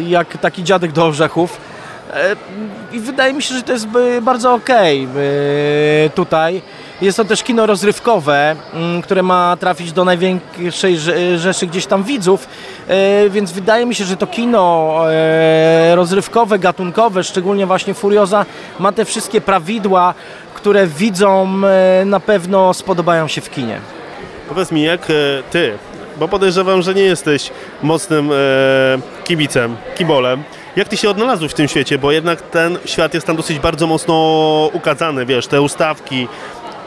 jak 0.08 0.38
taki 0.38 0.64
dziadek 0.64 0.92
do 0.92 1.06
orzechów. 1.06 1.69
Yy, 2.10 2.96
I 2.96 3.00
wydaje 3.00 3.32
mi 3.32 3.42
się, 3.42 3.54
że 3.54 3.62
to 3.62 3.72
jest 3.72 3.86
by- 3.86 4.22
bardzo 4.22 4.54
okej 4.54 5.02
yy, 5.02 6.10
tutaj. 6.14 6.62
Jest 7.02 7.16
to 7.16 7.24
też 7.24 7.42
kino 7.42 7.66
rozrywkowe, 7.66 8.56
mm, 8.74 9.02
które 9.02 9.22
ma 9.22 9.56
trafić 9.60 9.92
do 9.92 10.04
największej 10.04 10.96
rze- 10.96 11.38
rzeszy 11.38 11.66
gdzieś 11.66 11.86
tam 11.86 12.02
widzów, 12.02 12.48
e, 12.88 13.28
więc 13.30 13.52
wydaje 13.52 13.86
mi 13.86 13.94
się, 13.94 14.04
że 14.04 14.16
to 14.16 14.26
kino 14.26 14.94
e, 15.10 15.92
rozrywkowe, 15.96 16.58
gatunkowe, 16.58 17.24
szczególnie 17.24 17.66
właśnie 17.66 17.94
Furioza, 17.94 18.46
ma 18.78 18.92
te 18.92 19.04
wszystkie 19.04 19.40
prawidła, 19.40 20.14
które 20.54 20.86
widzom 20.86 21.64
e, 21.64 22.04
na 22.04 22.20
pewno 22.20 22.74
spodobają 22.74 23.28
się 23.28 23.40
w 23.40 23.50
kinie. 23.50 23.80
Powiedz 24.48 24.72
mi, 24.72 24.82
jak 24.82 25.10
e, 25.10 25.14
ty, 25.50 25.78
bo 26.18 26.28
podejrzewam, 26.28 26.82
że 26.82 26.94
nie 26.94 27.02
jesteś 27.02 27.50
mocnym 27.82 28.30
e, 28.32 28.34
kibicem, 29.24 29.76
kibolem, 29.98 30.42
jak 30.76 30.88
ty 30.88 30.96
się 30.96 31.10
odnalazłeś 31.10 31.52
w 31.52 31.54
tym 31.54 31.68
świecie, 31.68 31.98
bo 31.98 32.12
jednak 32.12 32.42
ten 32.42 32.78
świat 32.84 33.14
jest 33.14 33.26
tam 33.26 33.36
dosyć 33.36 33.58
bardzo 33.58 33.86
mocno 33.86 34.14
ukazany, 34.72 35.26
wiesz, 35.26 35.46
te 35.46 35.62
ustawki, 35.62 36.28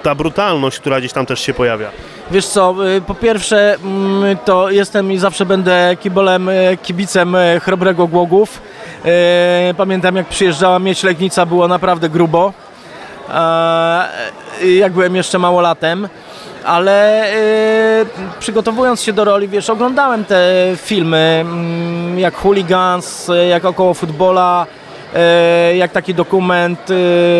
ta 0.04 0.16
brutalność, 0.16 0.80
która 0.80 1.00
gdzieś 1.00 1.14
tam 1.14 1.26
też 1.26 1.40
się 1.40 1.54
pojawia. 1.54 1.90
Wiesz 2.32 2.46
co, 2.46 2.76
y, 2.98 3.02
po 3.02 3.16
pierwsze 3.16 3.76
mm, 3.84 4.38
to 4.46 4.72
jestem 4.72 5.12
i 5.12 5.18
zawsze 5.18 5.46
będę 5.46 5.98
kibolem, 6.00 6.50
y, 6.50 6.78
kibicem 6.84 7.36
y, 7.36 7.60
Chrobrego 7.60 8.08
Głogów. 8.08 8.62
Pamiętam 9.78 10.16
jak 10.16 10.28
przyjeżdżała 10.28 10.80
Mieć 10.80 11.04
Legnica, 11.04 11.46
było 11.46 11.68
naprawdę 11.68 12.10
grubo. 12.10 12.54
Jak 14.66 14.94
byłem 14.94 15.16
jeszcze 15.16 15.40
małolatem. 15.40 16.08
Ale 16.66 17.26
y, 18.02 18.06
przygotowując 18.40 19.02
się 19.04 19.14
do 19.14 19.24
roli, 19.24 19.48
wiesz, 19.48 19.70
oglądałem 19.70 20.26
te 20.26 20.46
filmy 20.78 21.18
mm, 21.42 22.20
jak 22.20 22.36
Hooligans, 22.36 23.30
y, 23.30 23.46
jak 23.48 23.66
Około 23.66 23.94
Futbola, 23.94 24.66
y, 25.72 25.76
jak 25.78 25.92
taki 25.92 26.14
dokument 26.14 26.90
y, 26.90 26.94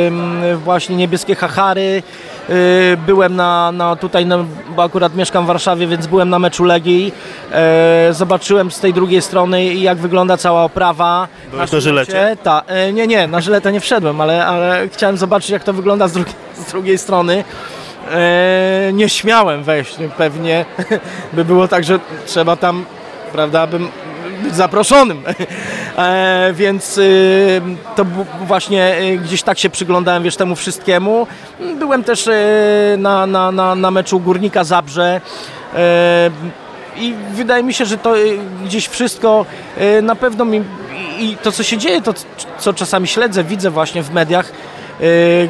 mm, 0.08 0.58
właśnie 0.58 0.96
Niebieskie 0.96 1.36
Hachary. 1.36 2.04
Y, 2.50 2.98
Byłem 3.06 3.36
na, 3.36 3.72
na 3.72 3.96
tutaj, 3.96 4.26
no, 4.26 4.46
bo 4.76 4.84
akurat 4.84 5.16
mieszkam 5.16 5.44
w 5.44 5.48
Warszawie, 5.48 5.88
więc 5.88 6.08
byłem 6.08 6.30
na 6.30 6.40
meczu 6.40 6.64
Legii. 6.64 7.14
E, 7.52 8.08
Zobaczyłem 8.12 8.72
z 8.72 8.80
tej 8.80 8.94
drugiej 8.94 9.22
strony 9.22 9.66
jak 9.74 9.98
wygląda 9.98 10.38
cała 10.38 10.64
oprawa. 10.64 11.28
Byłeś 11.52 11.72
na 11.72 11.80
Żylecie? 11.80 12.38
Ta, 12.44 12.62
nie, 12.94 13.08
nie, 13.08 13.28
na 13.28 13.42
żyletę 13.42 13.72
nie 13.72 13.80
wszedłem, 13.80 14.22
ale, 14.22 14.46
ale 14.46 14.90
chciałem 14.90 15.18
zobaczyć 15.18 15.50
jak 15.50 15.64
to 15.64 15.74
wygląda 15.74 16.08
z, 16.08 16.14
drugiej- 16.14 16.36
z 16.68 16.72
drugiej 16.72 16.98
strony. 16.98 17.44
E, 18.12 18.92
nie 18.94 19.10
śmiałem 19.10 19.64
wejść, 19.64 19.96
pewnie 20.18 20.66
by 21.34 21.46
było 21.46 21.68
tak, 21.68 21.84
że 21.84 22.00
trzeba 22.26 22.56
tam, 22.56 22.86
prawda, 23.32 23.68
bym 23.68 23.88
być 24.44 24.56
zaproszonym. 24.56 25.24
E, 25.98 26.52
więc 26.54 26.98
y, 26.98 27.62
to 27.96 28.06
właśnie 28.42 29.02
y, 29.02 29.18
gdzieś 29.18 29.44
tak 29.44 29.60
się 29.60 29.70
przyglądałem, 29.70 30.24
wiesz, 30.24 30.36
temu 30.36 30.56
wszystkiemu. 30.56 31.28
Byłem 31.80 32.04
też 32.04 32.28
y, 32.28 32.34
na, 32.98 33.26
na, 33.28 33.52
na, 33.52 33.76
na 33.76 33.92
meczu 33.92 34.20
Górnika 34.20 34.64
Zabrze. 34.64 35.22
E, 35.76 36.32
i 36.98 37.14
wydaje 37.34 37.64
mi 37.64 37.74
się, 37.74 37.86
że 37.86 37.98
to 37.98 38.18
y, 38.18 38.38
gdzieś 38.66 38.88
wszystko 38.88 39.46
y, 39.82 40.02
na 40.02 40.16
pewno 40.16 40.46
mi 40.46 40.64
i 41.20 41.38
to 41.44 41.52
co 41.52 41.64
się 41.64 41.78
dzieje, 41.78 42.02
to 42.02 42.14
co 42.60 42.74
czasami 42.74 43.08
śledzę, 43.08 43.44
widzę 43.44 43.70
właśnie 43.70 44.04
w 44.04 44.14
mediach 44.14 44.52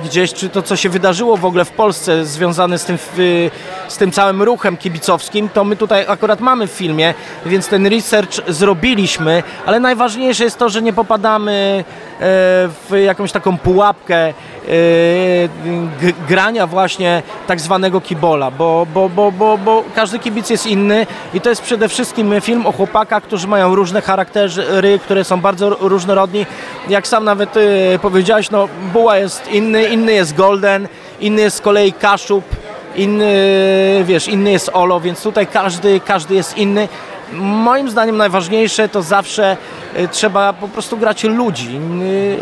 gdzieś, 0.06 0.34
czy 0.34 0.50
to 0.50 0.62
co 0.62 0.76
się 0.76 0.90
wydarzyło 0.90 1.38
w 1.38 1.46
ogóle 1.46 1.66
w 1.66 1.72
Polsce 1.72 2.26
związane 2.26 2.80
z 2.80 2.86
tym, 2.86 2.98
y, 3.18 3.52
z 3.88 3.98
tym 3.98 4.12
całym 4.12 4.42
ruchem 4.42 4.78
kibicowskim, 4.78 5.50
to 5.50 5.64
my 5.64 5.76
tutaj 5.76 6.06
akurat 6.08 6.40
mamy 6.40 6.68
w 6.68 6.72
filmie, 6.72 7.14
więc 7.46 7.68
ten 7.68 7.88
research 7.88 8.42
zrobiliśmy, 8.48 9.44
ale 9.66 9.80
najważniejsze 9.80 10.44
jest 10.44 10.58
to, 10.58 10.70
że 10.70 10.82
nie 10.82 10.94
popadamy 10.94 11.84
w 12.24 12.96
jakąś 13.06 13.32
taką 13.32 13.58
pułapkę 13.58 14.16
e, 14.16 14.34
grania 16.28 16.68
właśnie 16.68 17.24
tak 17.48 17.60
zwanego 17.60 18.02
kibola, 18.02 18.52
bo, 18.52 18.88
bo, 18.94 19.10
bo, 19.10 19.32
bo, 19.32 19.58
bo 19.58 19.84
każdy 19.96 20.20
kibic 20.20 20.50
jest 20.50 20.66
inny 20.66 21.08
i 21.34 21.42
to 21.42 21.50
jest 21.50 21.62
przede 21.62 21.90
wszystkim 21.90 22.42
film 22.42 22.66
o 22.66 22.72
chłopakach, 22.72 23.24
którzy 23.24 23.48
mają 23.48 23.76
różne 23.76 24.02
charaktery, 24.02 25.00
które 25.04 25.24
są 25.24 25.42
bardzo 25.42 25.70
różnorodni. 25.70 26.46
Jak 26.90 27.08
sam 27.08 27.24
nawet 27.24 27.58
e, 27.58 28.00
powiedziałeś, 28.00 28.52
no 28.52 28.68
Buła 28.94 29.18
jest 29.18 29.48
inny, 29.52 29.84
inny 29.86 30.14
jest 30.14 30.36
Golden, 30.36 30.88
inny 31.20 31.42
jest 31.42 31.58
z 31.58 31.62
kolei 31.62 31.94
Kaszub, 31.94 32.44
inny, 32.96 33.34
wiesz, 34.04 34.28
inny 34.28 34.52
jest 34.52 34.70
Olo, 34.74 35.00
więc 35.00 35.24
tutaj 35.24 35.48
każdy, 35.48 36.00
każdy 36.00 36.36
jest 36.36 36.58
inny. 36.58 36.88
Moim 37.34 37.90
zdaniem 37.90 38.18
najważniejsze 38.18 38.90
to 38.90 39.02
zawsze 39.02 39.58
trzeba 40.12 40.54
po 40.54 40.68
prostu 40.68 40.98
grać 40.98 41.24
ludzi, 41.24 41.80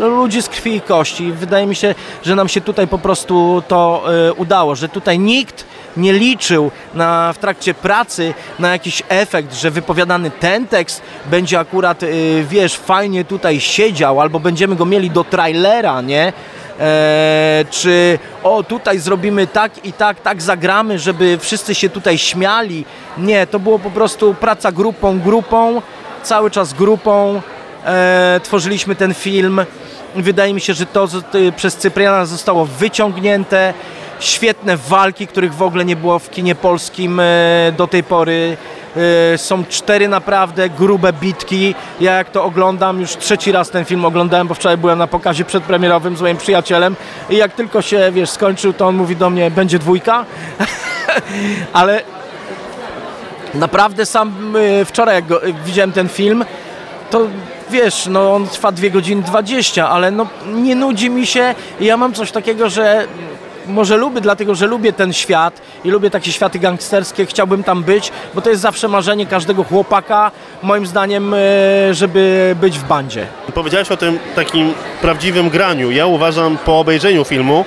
ludzi 0.00 0.42
z 0.42 0.48
krwi 0.48 0.76
i 0.76 0.80
kości. 0.80 1.32
Wydaje 1.32 1.66
mi 1.66 1.74
się, 1.74 1.94
że 2.22 2.36
nam 2.36 2.48
się 2.48 2.60
tutaj 2.60 2.88
po 2.88 2.98
prostu 2.98 3.62
to 3.68 4.04
y, 4.30 4.32
udało, 4.32 4.74
że 4.74 4.88
tutaj 4.88 5.18
nikt 5.18 5.64
nie 5.96 6.12
liczył 6.12 6.70
na, 6.94 7.32
w 7.32 7.38
trakcie 7.38 7.74
pracy 7.74 8.34
na 8.58 8.72
jakiś 8.72 9.02
efekt, 9.08 9.54
że 9.54 9.70
wypowiadany 9.70 10.30
ten 10.30 10.66
tekst 10.66 11.02
będzie 11.30 11.58
akurat, 11.58 12.00
wiesz, 12.44 12.76
fajnie 12.76 13.24
tutaj 13.24 13.60
siedział, 13.60 14.20
albo 14.20 14.40
będziemy 14.40 14.76
go 14.76 14.86
mieli 14.86 15.10
do 15.10 15.24
trailera, 15.24 16.00
nie? 16.00 16.32
e, 16.80 17.64
czy 17.70 18.18
o 18.42 18.62
tutaj 18.62 18.98
zrobimy 18.98 19.46
tak 19.46 19.84
i 19.84 19.92
tak, 19.92 20.20
tak 20.20 20.42
zagramy, 20.42 20.98
żeby 20.98 21.38
wszyscy 21.38 21.74
się 21.74 21.88
tutaj 21.88 22.18
śmiali. 22.18 22.84
Nie, 23.18 23.46
to 23.46 23.58
było 23.58 23.78
po 23.78 23.90
prostu 23.90 24.34
praca 24.34 24.72
grupą, 24.72 25.20
grupą, 25.20 25.82
cały 26.22 26.50
czas 26.50 26.72
grupą. 26.72 27.42
E, 27.86 28.40
tworzyliśmy 28.42 28.94
ten 28.94 29.14
film. 29.14 29.60
Wydaje 30.16 30.54
mi 30.54 30.60
się, 30.60 30.74
że 30.74 30.86
to 30.86 31.08
przez 31.56 31.76
Cypriana 31.76 32.26
zostało 32.26 32.66
wyciągnięte. 32.66 33.74
Świetne 34.20 34.76
walki, 34.76 35.26
których 35.26 35.54
w 35.54 35.62
ogóle 35.62 35.84
nie 35.84 35.96
było 35.96 36.18
w 36.18 36.30
kinie 36.30 36.54
polskim 36.54 37.20
e, 37.20 37.24
do 37.76 37.86
tej 37.86 38.02
pory. 38.04 38.56
E, 39.34 39.38
Są 39.38 39.64
cztery 39.64 40.08
naprawdę 40.08 40.70
grube 40.70 41.12
bitki. 41.12 41.74
Ja 42.00 42.12
jak 42.12 42.30
to 42.30 42.44
oglądam, 42.44 43.00
już 43.00 43.16
trzeci 43.16 43.52
raz 43.52 43.70
ten 43.70 43.84
film 43.84 44.04
oglądałem, 44.04 44.48
bo 44.48 44.54
wczoraj 44.54 44.78
byłem 44.78 44.98
na 44.98 45.06
pokazie 45.06 45.44
przedpremierowym 45.44 46.16
z 46.16 46.20
moim 46.20 46.36
przyjacielem 46.36 46.96
i 47.30 47.36
jak 47.36 47.52
tylko 47.52 47.82
się, 47.82 48.10
wiesz, 48.12 48.30
skończył, 48.30 48.72
to 48.72 48.86
on 48.86 48.96
mówi 48.96 49.16
do 49.16 49.30
mnie, 49.30 49.50
będzie 49.50 49.78
dwójka. 49.78 50.24
Ale 51.72 52.02
naprawdę 53.54 54.06
sam 54.06 54.56
y, 54.56 54.84
wczoraj 54.84 55.14
jak 55.14 55.26
go, 55.26 55.46
y, 55.46 55.54
widziałem 55.66 55.92
ten 55.92 56.08
film, 56.08 56.44
to 57.10 57.20
wiesz, 57.70 58.06
no 58.06 58.34
on 58.34 58.48
trwa 58.48 58.72
2 58.72 58.90
godziny 58.90 59.22
20, 59.22 59.88
ale 59.88 60.10
no 60.10 60.26
nie 60.54 60.74
nudzi 60.74 61.10
mi 61.10 61.26
się 61.26 61.54
i 61.80 61.84
ja 61.84 61.96
mam 61.96 62.12
coś 62.12 62.32
takiego, 62.32 62.70
że 62.70 63.06
może 63.66 63.96
lubię, 63.96 64.20
dlatego 64.20 64.54
że 64.54 64.66
lubię 64.66 64.92
ten 64.92 65.12
świat 65.12 65.62
i 65.84 65.90
lubię 65.90 66.10
takie 66.10 66.32
światy 66.32 66.58
gangsterskie, 66.58 67.26
chciałbym 67.26 67.64
tam 67.64 67.82
być, 67.82 68.12
bo 68.34 68.40
to 68.40 68.50
jest 68.50 68.62
zawsze 68.62 68.88
marzenie 68.88 69.26
każdego 69.26 69.64
chłopaka, 69.64 70.30
moim 70.62 70.86
zdaniem, 70.86 71.34
y, 71.34 71.38
żeby 71.90 72.56
być 72.60 72.78
w 72.78 72.84
bandzie. 72.84 73.26
Powiedziałeś 73.54 73.90
o 73.90 73.96
tym 73.96 74.18
takim 74.34 74.74
prawdziwym 75.00 75.50
graniu. 75.50 75.90
Ja 75.90 76.06
uważam 76.06 76.58
po 76.64 76.78
obejrzeniu 76.78 77.24
filmu, 77.24 77.64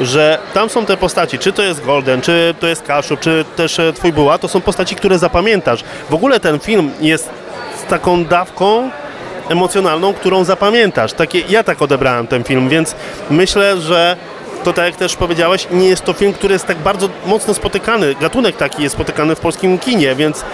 że 0.00 0.38
tam 0.54 0.68
są 0.68 0.86
te 0.86 0.96
postaci, 0.96 1.38
czy 1.38 1.52
to 1.52 1.62
jest 1.62 1.84
Golden, 1.84 2.20
czy 2.20 2.54
to 2.60 2.66
jest 2.66 2.82
Kaszub, 2.82 3.20
czy 3.20 3.44
też 3.56 3.78
e, 3.78 3.92
Twój 3.92 4.12
Była, 4.12 4.38
to 4.38 4.48
są 4.48 4.60
postaci, 4.60 4.96
które 4.96 5.18
zapamiętasz. 5.18 5.84
W 6.10 6.14
ogóle 6.14 6.40
ten 6.40 6.58
film 6.58 6.90
jest 7.00 7.30
z 7.86 7.90
taką 7.90 8.24
dawką 8.24 8.90
emocjonalną, 9.48 10.14
którą 10.14 10.44
zapamiętasz. 10.44 11.12
Takie, 11.12 11.40
ja 11.48 11.64
tak 11.64 11.82
odebrałem 11.82 12.26
ten 12.26 12.44
film, 12.44 12.68
więc 12.68 12.94
myślę, 13.30 13.80
że 13.80 14.16
to 14.64 14.72
tak 14.72 14.84
jak 14.84 14.96
też 14.96 15.16
powiedziałeś, 15.16 15.66
nie 15.70 15.88
jest 15.88 16.04
to 16.04 16.12
film, 16.12 16.32
który 16.32 16.52
jest 16.52 16.66
tak 16.66 16.78
bardzo 16.78 17.08
mocno 17.26 17.54
spotykany. 17.54 18.14
Gatunek 18.14 18.56
taki 18.56 18.82
jest 18.82 18.94
spotykany 18.94 19.34
w 19.34 19.40
polskim 19.40 19.78
kinie, 19.78 20.14
więc 20.14 20.44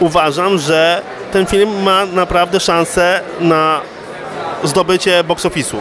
uważam, 0.00 0.58
że 0.58 1.02
ten 1.32 1.46
film 1.46 1.82
ma 1.82 2.06
naprawdę 2.06 2.60
szansę 2.60 3.20
na 3.40 3.80
zdobycie 4.64 5.24
box 5.24 5.44
office'u. 5.44 5.76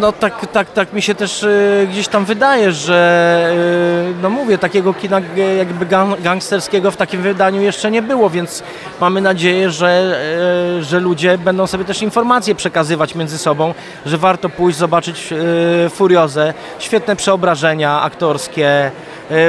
No 0.00 0.12
tak, 0.12 0.46
tak, 0.52 0.72
tak 0.72 0.92
mi 0.92 1.02
się 1.02 1.14
też 1.14 1.42
y, 1.42 1.88
gdzieś 1.90 2.08
tam 2.08 2.24
wydaje, 2.24 2.72
że 2.72 3.50
y, 4.10 4.22
no 4.22 4.30
mówię, 4.30 4.58
takiego 4.58 4.94
kina 4.94 5.20
jakby 5.58 5.86
gang, 5.86 6.20
gangsterskiego 6.20 6.90
w 6.90 6.96
takim 6.96 7.22
wydaniu 7.22 7.62
jeszcze 7.62 7.90
nie 7.90 8.02
było, 8.02 8.30
więc 8.30 8.62
mamy 9.00 9.20
nadzieję, 9.20 9.70
że, 9.70 10.18
y, 10.78 10.84
że 10.84 11.00
ludzie 11.00 11.38
będą 11.38 11.66
sobie 11.66 11.84
też 11.84 12.02
informacje 12.02 12.54
przekazywać 12.54 13.14
między 13.14 13.38
sobą, 13.38 13.74
że 14.06 14.18
warto 14.18 14.48
pójść 14.48 14.78
zobaczyć 14.78 15.34
Furiozę, 15.90 16.54
świetne 16.78 17.16
przeobrażenia 17.16 18.00
aktorskie, 18.02 18.90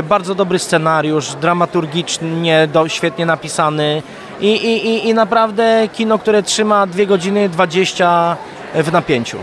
bardzo 0.03 0.36
dobry 0.36 0.60
scenariusz, 0.60 1.36
dramaturgicznie 1.36 2.67
do, 2.74 2.88
świetnie 2.88 3.25
napisany 3.25 4.03
i, 4.41 4.48
i, 4.48 4.88
i, 4.88 5.07
i 5.07 5.13
naprawdę 5.13 5.88
kino, 5.93 6.19
które 6.19 6.43
trzyma 6.43 6.88
2 6.88 7.05
godziny 7.05 7.50
20 7.50 8.38
w 8.74 8.91
napięciu. 8.91 9.38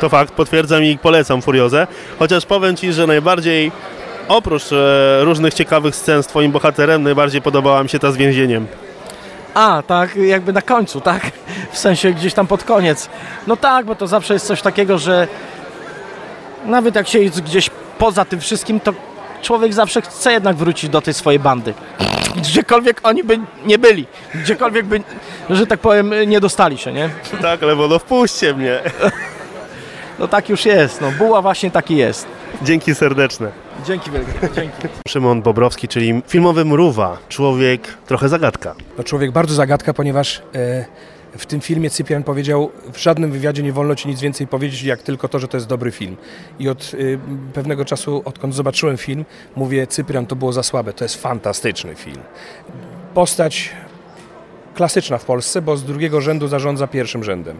To 0.00 0.08
fakt, 0.08 0.34
potwierdzam 0.34 0.84
i 0.84 0.98
polecam 0.98 1.42
Furiozę. 1.42 1.86
Chociaż 2.18 2.46
powiem 2.46 2.76
Ci, 2.76 2.92
że 2.92 3.06
najbardziej, 3.06 3.72
oprócz 4.28 4.72
e, 4.72 5.24
różnych 5.24 5.54
ciekawych 5.54 5.96
scen 5.96 6.22
z 6.22 6.26
Twoim 6.26 6.52
bohaterem, 6.52 7.02
najbardziej 7.02 7.42
podobała 7.42 7.82
mi 7.82 7.88
się 7.88 7.98
ta 7.98 8.12
z 8.12 8.16
więzieniem. 8.16 8.66
A, 9.54 9.82
tak, 9.86 10.16
jakby 10.16 10.52
na 10.52 10.62
końcu, 10.62 11.00
tak? 11.00 11.30
W 11.72 11.78
sensie 11.78 12.12
gdzieś 12.12 12.34
tam 12.34 12.46
pod 12.46 12.64
koniec. 12.64 13.08
No 13.46 13.56
tak, 13.56 13.86
bo 13.86 13.94
to 13.94 14.06
zawsze 14.06 14.34
jest 14.34 14.46
coś 14.46 14.62
takiego, 14.62 14.98
że 14.98 15.28
nawet 16.64 16.94
jak 16.94 17.08
się 17.08 17.18
jest 17.18 17.40
gdzieś 17.40 17.70
poza 17.98 18.24
tym 18.24 18.40
wszystkim, 18.40 18.80
to 18.80 18.92
człowiek 19.46 19.74
zawsze 19.74 20.02
chce 20.02 20.32
jednak 20.32 20.56
wrócić 20.56 20.90
do 20.90 21.00
tej 21.00 21.14
swojej 21.14 21.40
bandy. 21.40 21.74
Gdziekolwiek 22.36 23.00
oni 23.02 23.24
by 23.24 23.38
nie 23.66 23.78
byli, 23.78 24.06
gdziekolwiek 24.34 24.86
by, 24.86 25.00
że 25.50 25.66
tak 25.66 25.80
powiem, 25.80 26.10
nie 26.26 26.40
dostali 26.40 26.78
się, 26.78 26.92
nie? 26.92 27.10
Tak, 27.42 27.62
Lewo, 27.62 27.88
no 27.88 27.98
wpuśćcie 27.98 28.54
mnie. 28.54 28.80
No 30.18 30.28
tak 30.28 30.48
już 30.48 30.64
jest, 30.64 31.00
no 31.00 31.10
buła 31.18 31.42
właśnie 31.42 31.70
taki 31.70 31.96
jest. 31.96 32.26
Dzięki 32.62 32.94
serdeczne. 32.94 33.50
Dzięki 33.86 34.10
wielkie, 34.10 34.32
dzięki. 34.54 34.88
Szymon 35.08 35.42
Bobrowski, 35.42 35.88
czyli 35.88 36.22
filmowy 36.26 36.64
mruwa, 36.64 37.18
człowiek 37.28 37.88
trochę 38.06 38.28
zagadka. 38.28 38.74
No 38.98 39.04
człowiek 39.04 39.32
bardzo 39.32 39.54
zagadka, 39.54 39.94
ponieważ 39.94 40.42
e, 40.54 40.84
w 41.38 41.46
tym 41.46 41.60
filmie 41.60 41.90
Cyprian 41.90 42.22
powiedział, 42.22 42.70
w 42.92 42.98
żadnym 42.98 43.32
wywiadzie 43.32 43.62
nie 43.62 43.72
wolno 43.72 43.94
ci 43.94 44.08
nic 44.08 44.20
więcej 44.20 44.46
powiedzieć, 44.46 44.82
jak 44.82 45.02
tylko 45.02 45.28
to, 45.28 45.38
że 45.38 45.48
to 45.48 45.56
jest 45.56 45.66
dobry 45.66 45.90
film. 45.90 46.16
I 46.58 46.68
od 46.68 46.92
e, 46.94 47.52
pewnego 47.52 47.84
czasu, 47.84 48.22
odkąd 48.24 48.54
zobaczyłem 48.54 48.96
film, 48.96 49.24
mówię, 49.56 49.86
Cyprian, 49.86 50.26
to 50.26 50.36
było 50.36 50.52
za 50.52 50.62
słabe, 50.62 50.92
to 50.92 51.04
jest 51.04 51.22
fantastyczny 51.22 51.94
film. 51.94 52.20
Postać 53.14 53.72
klasyczna 54.74 55.18
w 55.18 55.24
Polsce, 55.24 55.62
bo 55.62 55.76
z 55.76 55.84
drugiego 55.84 56.20
rzędu 56.20 56.48
zarządza 56.48 56.86
pierwszym 56.86 57.24
rzędem. 57.24 57.58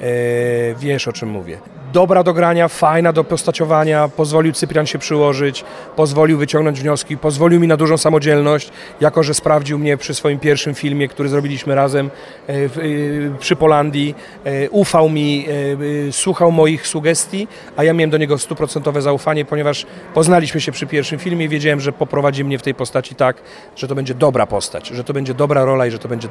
E, 0.00 0.74
wiesz 0.74 1.08
o 1.08 1.12
czym 1.12 1.28
mówię. 1.28 1.58
Dobra 1.92 2.22
do 2.22 2.34
grania, 2.34 2.68
fajna 2.68 3.12
do 3.12 3.24
postaciowania, 3.24 4.08
pozwolił 4.08 4.52
Cyprian 4.52 4.86
się 4.86 4.98
przyłożyć, 4.98 5.64
pozwolił 5.96 6.38
wyciągnąć 6.38 6.80
wnioski, 6.80 7.16
pozwolił 7.16 7.60
mi 7.60 7.68
na 7.68 7.76
dużą 7.76 7.96
samodzielność, 7.96 8.70
jako 9.00 9.22
że 9.22 9.34
sprawdził 9.34 9.78
mnie 9.78 9.96
przy 9.96 10.14
swoim 10.14 10.38
pierwszym 10.38 10.74
filmie, 10.74 11.08
który 11.08 11.28
zrobiliśmy 11.28 11.74
razem 11.74 12.10
e, 12.48 12.52
e, 12.52 12.68
przy 13.38 13.56
Polandii, 13.56 14.14
ufał 14.70 15.08
mi, 15.08 15.46
słuchał 16.10 16.52
moich 16.52 16.86
sugestii, 16.86 17.48
a 17.76 17.84
ja 17.84 17.92
miałem 17.92 18.10
do 18.10 18.18
niego 18.18 18.38
stuprocentowe 18.38 19.02
zaufanie, 19.02 19.44
ponieważ 19.44 19.86
poznaliśmy 20.14 20.60
się 20.60 20.72
przy 20.72 20.86
pierwszym 20.86 21.18
filmie 21.18 21.44
i 21.44 21.48
wiedziałem, 21.48 21.80
że 21.80 21.92
poprowadzi 21.92 22.44
mnie 22.44 22.58
w 22.58 22.62
tej 22.62 22.74
postaci 22.74 23.14
tak, 23.14 23.36
że 23.76 23.88
to 23.88 23.94
będzie 23.94 24.14
dobra 24.14 24.46
postać, 24.46 24.88
że 24.88 25.04
to 25.04 25.12
będzie 25.12 25.34
dobra 25.34 25.64
rola 25.64 25.86
i 25.86 25.90
że 25.90 25.98
to 25.98 26.08
będzie 26.08 26.28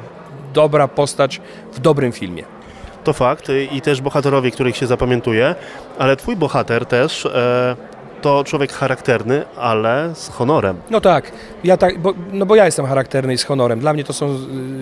dobra 0.52 0.88
postać 0.88 1.40
w 1.72 1.80
dobrym 1.80 2.12
filmie. 2.12 2.57
To 3.04 3.12
fakt 3.12 3.48
i 3.72 3.80
też 3.80 4.00
bohaterowie, 4.00 4.50
których 4.50 4.76
się 4.76 4.86
zapamiętuje, 4.86 5.54
ale 5.98 6.16
Twój 6.16 6.36
bohater 6.36 6.86
też 6.86 7.26
e, 7.26 7.76
to 8.22 8.44
człowiek 8.44 8.72
charakterny, 8.72 9.44
ale 9.56 10.10
z 10.14 10.28
honorem. 10.28 10.76
No 10.90 11.00
tak, 11.00 11.32
ja 11.64 11.76
tak 11.76 11.98
bo, 11.98 12.14
no 12.32 12.46
bo 12.46 12.56
ja 12.56 12.64
jestem 12.64 12.86
charakterny 12.86 13.32
i 13.32 13.38
z 13.38 13.44
honorem. 13.44 13.80
Dla 13.80 13.92
mnie 13.92 14.04
to 14.04 14.12
są 14.12 14.36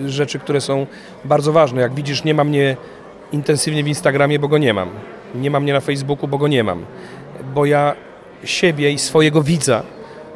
rzeczy, 0.05 0.39
które 0.39 0.61
są 0.61 0.87
bardzo 1.25 1.51
ważne. 1.51 1.81
Jak 1.81 1.93
widzisz, 1.93 2.23
nie 2.23 2.33
ma 2.33 2.43
mnie 2.43 2.77
intensywnie 3.31 3.83
w 3.83 3.87
Instagramie, 3.87 4.39
bo 4.39 4.47
go 4.47 4.57
nie 4.57 4.73
mam. 4.73 4.89
Nie 5.35 5.51
ma 5.51 5.59
mnie 5.59 5.73
na 5.73 5.79
Facebooku, 5.79 6.27
bo 6.27 6.37
go 6.37 6.47
nie 6.47 6.63
mam. 6.63 6.85
Bo 7.53 7.65
ja 7.65 7.95
siebie 8.43 8.91
i 8.91 8.99
swojego 8.99 9.43
widza, 9.43 9.83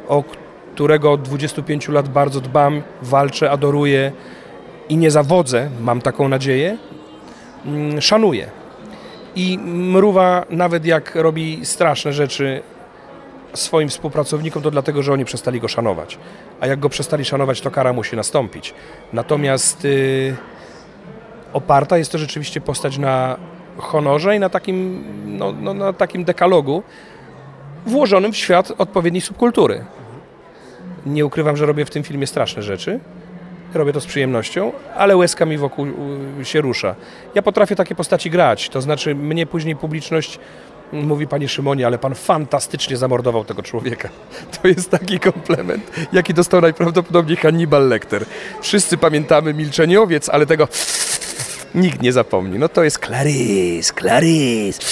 o 0.08 0.24
którego 0.74 1.12
od 1.12 1.22
25 1.22 1.88
lat 1.88 2.08
bardzo 2.08 2.40
dbam, 2.40 2.82
walczę, 3.02 3.50
adoruję 3.50 4.12
i 4.88 4.96
nie 4.96 5.10
zawodzę, 5.10 5.70
mam 5.80 6.00
taką 6.00 6.28
nadzieję, 6.28 6.76
mm, 7.66 8.00
szanuję. 8.00 8.50
I 9.36 9.58
mruwa, 9.58 10.44
nawet 10.50 10.86
jak 10.86 11.14
robi 11.14 11.60
straszne 11.66 12.12
rzeczy 12.12 12.62
swoim 13.54 13.88
współpracownikom, 13.88 14.62
to 14.62 14.70
dlatego, 14.70 15.02
że 15.02 15.12
oni 15.12 15.24
przestali 15.24 15.60
go 15.60 15.68
szanować. 15.68 16.18
A 16.60 16.66
jak 16.66 16.80
go 16.80 16.88
przestali 16.88 17.24
szanować, 17.24 17.60
to 17.60 17.70
kara 17.70 17.92
musi 17.92 18.16
nastąpić. 18.16 18.74
Natomiast 19.12 19.84
y, 19.84 20.36
oparta 21.52 21.98
jest 21.98 22.12
to 22.12 22.18
rzeczywiście 22.18 22.60
postać 22.60 22.98
na 22.98 23.36
honorze 23.76 24.36
i 24.36 24.38
na 24.38 24.48
takim, 24.48 25.04
no, 25.26 25.52
no, 25.52 25.74
na 25.74 25.92
takim 25.92 26.24
dekalogu 26.24 26.82
włożonym 27.86 28.32
w 28.32 28.36
świat 28.36 28.72
odpowiedniej 28.78 29.20
subkultury. 29.20 29.84
Nie 31.06 31.26
ukrywam, 31.26 31.56
że 31.56 31.66
robię 31.66 31.84
w 31.84 31.90
tym 31.90 32.02
filmie 32.02 32.26
straszne 32.26 32.62
rzeczy. 32.62 33.00
Robię 33.74 33.92
to 33.92 34.00
z 34.00 34.06
przyjemnością, 34.06 34.72
ale 34.96 35.16
łezka 35.16 35.46
mi 35.46 35.58
wokół 35.58 35.86
się 36.42 36.60
rusza. 36.60 36.94
Ja 37.34 37.42
potrafię 37.42 37.76
takie 37.76 37.94
postaci 37.94 38.30
grać, 38.30 38.68
to 38.68 38.80
znaczy 38.80 39.14
mnie 39.14 39.46
później 39.46 39.76
publiczność 39.76 40.38
mówi 40.92 41.26
Panie 41.26 41.48
Szymonie, 41.48 41.86
ale 41.86 41.98
Pan 41.98 42.14
fantastycznie 42.14 42.96
zamordował 42.96 43.44
tego 43.44 43.62
człowieka. 43.62 44.08
To 44.62 44.68
jest 44.68 44.90
taki 44.90 45.20
komplement, 45.20 45.90
jaki 46.12 46.34
dostał 46.34 46.60
najprawdopodobniej 46.60 47.36
Hannibal 47.36 47.88
Lecter. 47.88 48.24
Wszyscy 48.60 48.96
pamiętamy 48.98 49.54
Milczenie 49.54 50.00
Owiec, 50.00 50.28
ale 50.28 50.46
tego 50.46 50.68
nikt 51.74 52.02
nie 52.02 52.12
zapomni. 52.12 52.58
No 52.58 52.68
to 52.68 52.84
jest 52.84 52.98
Clarice, 53.06 53.94
Clarice. 53.94 54.82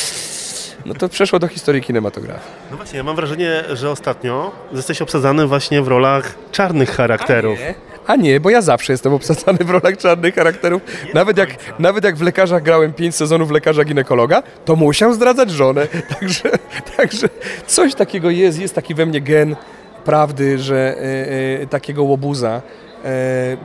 No 0.86 0.94
to 0.94 1.08
przeszło 1.08 1.38
do 1.38 1.48
historii 1.48 1.82
kinematografii. 1.82 2.46
No 2.70 2.76
właśnie, 2.76 2.96
ja 2.96 3.04
mam 3.04 3.16
wrażenie, 3.16 3.64
że 3.72 3.90
ostatnio 3.90 4.52
jesteś 4.72 5.02
obsadzany 5.02 5.46
właśnie 5.46 5.82
w 5.82 5.88
rolach 5.88 6.34
czarnych 6.52 6.90
charakterów. 6.90 7.58
A 7.58 7.62
nie, 7.62 7.74
a 8.06 8.16
nie, 8.16 8.40
bo 8.40 8.50
ja 8.50 8.62
zawsze 8.62 8.92
jestem 8.92 9.12
obsadzany 9.12 9.58
w 9.58 9.70
rolach 9.70 9.96
czarnych 9.96 10.34
charakterów. 10.34 10.82
Nawet 11.14 11.38
jak, 11.38 11.50
nawet 11.78 12.04
jak 12.04 12.16
w 12.16 12.22
lekarzach 12.22 12.62
grałem 12.62 12.92
5 12.92 13.14
sezonów 13.14 13.50
lekarza 13.50 13.84
ginekologa, 13.84 14.42
to 14.64 14.76
musiał 14.76 15.14
zdradzać 15.14 15.50
żonę. 15.50 15.86
Także, 16.20 16.50
także 16.96 17.28
coś 17.66 17.94
takiego 17.94 18.30
jest, 18.30 18.60
jest 18.60 18.74
taki 18.74 18.94
we 18.94 19.06
mnie 19.06 19.20
gen 19.20 19.56
prawdy, 20.04 20.58
że 20.58 20.96
e, 20.98 21.62
e, 21.62 21.66
takiego 21.66 22.02
łobuza, 22.02 22.62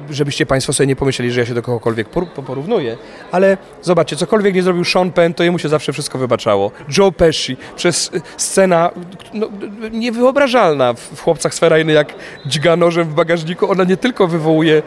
żebyście 0.10 0.46
Państwo 0.46 0.74
sobie 0.74 0.88
nie 0.88 0.96
pomyśleli, 0.96 1.32
że 1.32 1.40
ja 1.40 1.46
się 1.46 1.54
do 1.54 1.62
kogokolwiek 1.62 2.10
por- 2.10 2.28
porównuję. 2.28 2.98
Ale 3.32 3.58
zobaczcie, 3.82 4.16
cokolwiek 4.16 4.56
nie 4.56 4.64
zrobił 4.64 4.86
Sean 4.86 5.12
Penn, 5.12 5.34
to 5.34 5.44
jemu 5.44 5.60
się 5.60 5.70
zawsze 5.70 5.94
wszystko 5.94 6.18
wybaczało. 6.18 6.72
Joe 6.98 7.12
Pesci, 7.12 7.58
przez 7.76 8.12
e, 8.14 8.22
scena 8.38 8.92
no, 9.34 9.50
niewyobrażalna 9.92 10.94
w, 10.94 11.22
Chłopcach 11.22 11.54
z 11.54 11.60
jak 11.88 12.14
dźga 12.46 12.76
nożem 12.76 13.10
w 13.10 13.14
bagażniku, 13.14 13.72
ona 13.72 13.84
nie 13.84 13.98
tylko 13.98 14.28
wywołuje 14.28 14.82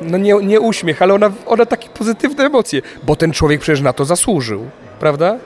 no 0.00 0.18
nie, 0.18 0.34
nie 0.42 0.60
uśmiech, 0.60 1.02
ale 1.02 1.14
ona, 1.14 1.30
ona 1.46 1.66
takie 1.66 1.88
pozytywne 1.88 2.44
emocje, 2.44 2.82
bo 3.02 3.16
ten 3.16 3.32
człowiek 3.32 3.60
przecież 3.60 3.80
na 3.80 3.92
to 3.92 4.04
zasłużył, 4.04 4.70
prawda? 5.00 5.36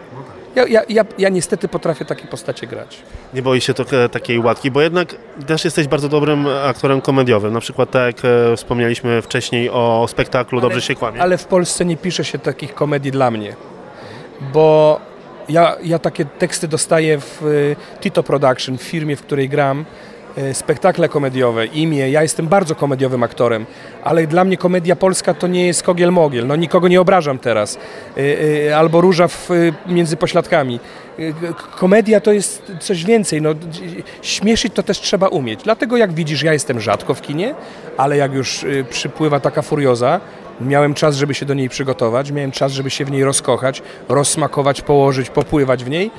Ja, 0.54 0.66
ja, 0.66 0.82
ja, 0.88 1.04
ja 1.18 1.28
niestety 1.28 1.68
potrafię 1.68 2.04
takie 2.04 2.26
postacie 2.26 2.66
grać. 2.66 3.02
Nie 3.34 3.42
boisz 3.42 3.64
się 3.64 3.74
trochę 3.74 4.08
takiej 4.08 4.38
łatki, 4.38 4.70
bo 4.70 4.82
jednak 4.82 5.14
też 5.46 5.64
jesteś 5.64 5.88
bardzo 5.88 6.08
dobrym 6.08 6.46
aktorem 6.64 7.00
komediowym. 7.00 7.52
Na 7.52 7.60
przykład 7.60 7.90
tak 7.90 8.16
jak 8.16 8.24
e, 8.24 8.56
wspomnieliśmy 8.56 9.22
wcześniej 9.22 9.70
o 9.70 10.06
spektaklu 10.08 10.60
Dobrze 10.60 10.80
się 10.80 10.94
kłamie. 10.94 11.22
Ale 11.22 11.38
w 11.38 11.44
Polsce 11.44 11.84
nie 11.84 11.96
pisze 11.96 12.24
się 12.24 12.38
takich 12.38 12.74
komedii 12.74 13.10
dla 13.12 13.30
mnie, 13.30 13.56
bo 14.52 15.00
ja, 15.48 15.76
ja 15.82 15.98
takie 15.98 16.24
teksty 16.24 16.68
dostaję 16.68 17.18
w 17.20 17.42
Tito 18.00 18.22
Production, 18.22 18.78
w 18.78 18.82
firmie, 18.82 19.16
w 19.16 19.22
której 19.22 19.48
gram, 19.48 19.84
spektakle 20.52 21.08
komediowe, 21.08 21.66
imię. 21.66 22.10
Ja 22.10 22.22
jestem 22.22 22.48
bardzo 22.48 22.74
komediowym 22.74 23.22
aktorem, 23.22 23.66
ale 24.04 24.26
dla 24.26 24.44
mnie 24.44 24.56
komedia 24.56 24.96
polska 24.96 25.34
to 25.34 25.46
nie 25.46 25.66
jest 25.66 25.84
kogiel-mogiel. 25.84 26.46
No 26.46 26.56
nikogo 26.56 26.88
nie 26.88 27.00
obrażam 27.00 27.38
teraz. 27.38 27.78
Y, 28.16 28.20
y, 28.68 28.76
Albo 28.76 29.00
róża 29.00 29.28
w, 29.28 29.48
między 29.86 30.16
pośladkami. 30.16 30.80
Komedia 31.76 32.20
to 32.20 32.32
jest 32.32 32.72
coś 32.80 33.04
więcej. 33.04 33.42
No, 33.42 33.54
śmieszyć 34.22 34.74
to 34.74 34.82
też 34.82 35.00
trzeba 35.00 35.28
umieć. 35.28 35.60
Dlatego 35.64 35.96
jak 35.96 36.12
widzisz, 36.12 36.42
ja 36.42 36.52
jestem 36.52 36.80
rzadko 36.80 37.14
w 37.14 37.22
kinie, 37.22 37.54
ale 37.96 38.16
jak 38.16 38.32
już 38.32 38.66
przypływa 38.90 39.40
taka 39.40 39.62
furioza, 39.62 40.20
miałem 40.60 40.94
czas, 40.94 41.16
żeby 41.16 41.34
się 41.34 41.46
do 41.46 41.54
niej 41.54 41.68
przygotować, 41.68 42.30
miałem 42.30 42.50
czas, 42.50 42.72
żeby 42.72 42.90
się 42.90 43.04
w 43.04 43.10
niej 43.10 43.24
rozkochać, 43.24 43.82
rozsmakować, 44.08 44.82
położyć, 44.82 45.30
popływać 45.30 45.84
w 45.84 45.90
niej, 45.90 46.10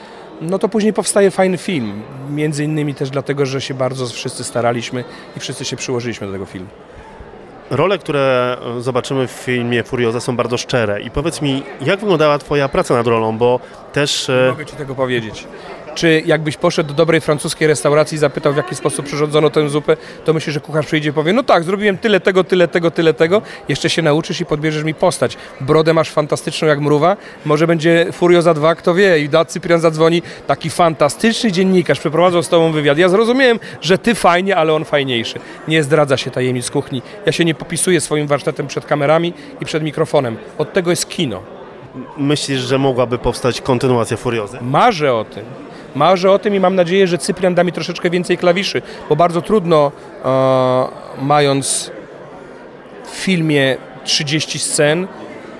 no 0.41 0.59
to 0.59 0.69
później 0.69 0.93
powstaje 0.93 1.31
fajny 1.31 1.57
film. 1.57 2.01
Między 2.29 2.63
innymi 2.63 2.95
też 2.95 3.09
dlatego, 3.09 3.45
że 3.45 3.61
się 3.61 3.73
bardzo 3.73 4.07
wszyscy 4.07 4.43
staraliśmy 4.43 5.03
i 5.37 5.39
wszyscy 5.39 5.65
się 5.65 5.75
przyłożyliśmy 5.75 6.27
do 6.27 6.33
tego 6.33 6.45
filmu. 6.45 6.67
Role, 7.69 7.97
które 7.97 8.57
zobaczymy 8.79 9.27
w 9.27 9.31
filmie 9.31 9.83
Furioza 9.83 10.19
są 10.19 10.35
bardzo 10.35 10.57
szczere 10.57 11.01
i 11.01 11.11
powiedz 11.11 11.41
mi, 11.41 11.63
jak 11.81 11.99
wyglądała 11.99 12.37
Twoja 12.37 12.69
praca 12.69 12.93
nad 12.93 13.07
rolą, 13.07 13.37
bo 13.37 13.59
też... 13.93 14.27
Nie 14.27 14.35
e, 14.35 14.49
mogę 14.49 14.65
Ci 14.65 14.75
tego 14.75 14.95
powiedzieć. 14.95 15.47
Czy 15.95 16.23
jakbyś 16.25 16.57
poszedł 16.57 16.89
do 16.89 16.95
dobrej 16.95 17.21
francuskiej 17.21 17.67
restauracji 17.67 18.15
i 18.15 18.19
zapytał, 18.19 18.53
w 18.53 18.57
jaki 18.57 18.75
sposób 18.75 19.05
przyrządzono 19.05 19.49
tę 19.49 19.69
zupę, 19.69 19.97
to 20.25 20.33
myślisz, 20.33 20.53
że 20.53 20.59
kucharz 20.59 20.85
przyjdzie 20.85 21.09
i 21.09 21.13
powie, 21.13 21.33
no 21.33 21.43
tak, 21.43 21.63
zrobiłem 21.63 21.97
tyle 21.97 22.19
tego, 22.19 22.43
tyle 22.43 22.67
tego, 22.67 22.91
tyle 22.91 23.13
tego, 23.13 23.41
jeszcze 23.69 23.89
się 23.89 24.01
nauczysz 24.01 24.41
i 24.41 24.45
podbierzesz 24.45 24.83
mi 24.83 24.93
postać. 24.93 25.37
Brodę 25.61 25.93
masz 25.93 26.09
fantastyczną 26.09 26.67
jak 26.67 26.79
mrówa, 26.79 27.17
może 27.45 27.67
będzie 27.67 28.07
Furioza 28.11 28.53
2, 28.53 28.75
kto 28.75 28.93
wie, 28.93 29.19
i 29.19 29.29
da 29.29 29.45
Cyprian 29.45 29.79
zadzwoni, 29.79 30.21
taki 30.47 30.69
fantastyczny 30.69 31.51
dziennikarz 31.51 31.99
przeprowadzał 31.99 32.43
z 32.43 32.49
tobą 32.49 32.71
wywiad. 32.71 32.97
Ja 32.97 33.09
zrozumiałem, 33.09 33.59
że 33.81 33.97
ty 33.97 34.15
fajnie, 34.15 34.55
ale 34.55 34.73
on 34.73 34.85
fajniejszy. 34.85 35.39
Nie 35.67 35.83
zdradza 35.83 36.17
się 36.17 36.31
tajemnic 36.31 36.71
kuchni. 36.71 37.01
Ja 37.25 37.31
się 37.31 37.45
nie 37.45 37.55
popisuję 37.55 38.01
swoim 38.01 38.27
warsztatem 38.27 38.67
przed 38.67 38.85
kamerami 38.85 39.33
i 39.61 39.65
przed 39.65 39.83
mikrofonem. 39.83 40.37
Od 40.57 40.73
tego 40.73 40.89
jest 40.89 41.09
kino. 41.09 41.43
Myślisz, 42.17 42.59
że 42.59 42.77
mogłaby 42.77 43.17
powstać 43.17 43.61
kontynuacja 43.61 44.17
Furiozy? 44.17 44.57
Marzę 44.61 45.13
o 45.13 45.25
tym. 45.25 45.43
Marzę 45.95 46.31
o 46.31 46.39
tym 46.39 46.55
i 46.55 46.59
mam 46.59 46.75
nadzieję, 46.75 47.07
że 47.07 47.17
Cyprian 47.17 47.55
da 47.55 47.63
mi 47.63 47.71
troszeczkę 47.71 48.09
więcej 48.09 48.37
klawiszy, 48.37 48.81
bo 49.09 49.15
bardzo 49.15 49.41
trudno, 49.41 49.91
e, 50.25 50.87
mając 51.21 51.91
w 53.05 53.15
filmie 53.15 53.77
30 54.03 54.59
scen, 54.59 55.07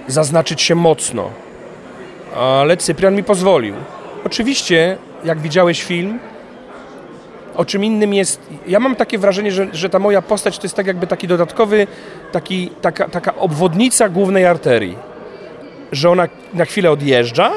zaznaczyć 0.07 0.61
się 0.61 0.75
mocno. 0.75 1.29
Ale 2.37 2.77
Cyprian 2.77 3.15
mi 3.15 3.23
pozwolił. 3.23 3.75
Oczywiście, 4.25 4.97
jak 5.25 5.39
widziałeś 5.39 5.83
film, 5.83 6.19
o 7.55 7.65
czym 7.65 7.83
innym 7.83 8.13
jest. 8.13 8.41
Ja 8.67 8.79
mam 8.79 8.95
takie 8.95 9.17
wrażenie, 9.17 9.51
że, 9.51 9.67
że 9.73 9.89
ta 9.89 9.99
moja 9.99 10.21
postać 10.21 10.57
to 10.57 10.63
jest 10.63 10.75
tak 10.75 10.87
jakby 10.87 11.07
taki 11.07 11.27
dodatkowy, 11.27 11.87
taki, 12.31 12.69
taka, 12.81 13.09
taka 13.09 13.35
obwodnica 13.35 14.09
głównej 14.09 14.45
arterii. 14.45 14.97
Że 15.91 16.09
ona 16.09 16.27
na 16.53 16.65
chwilę 16.65 16.91
odjeżdża, 16.91 17.51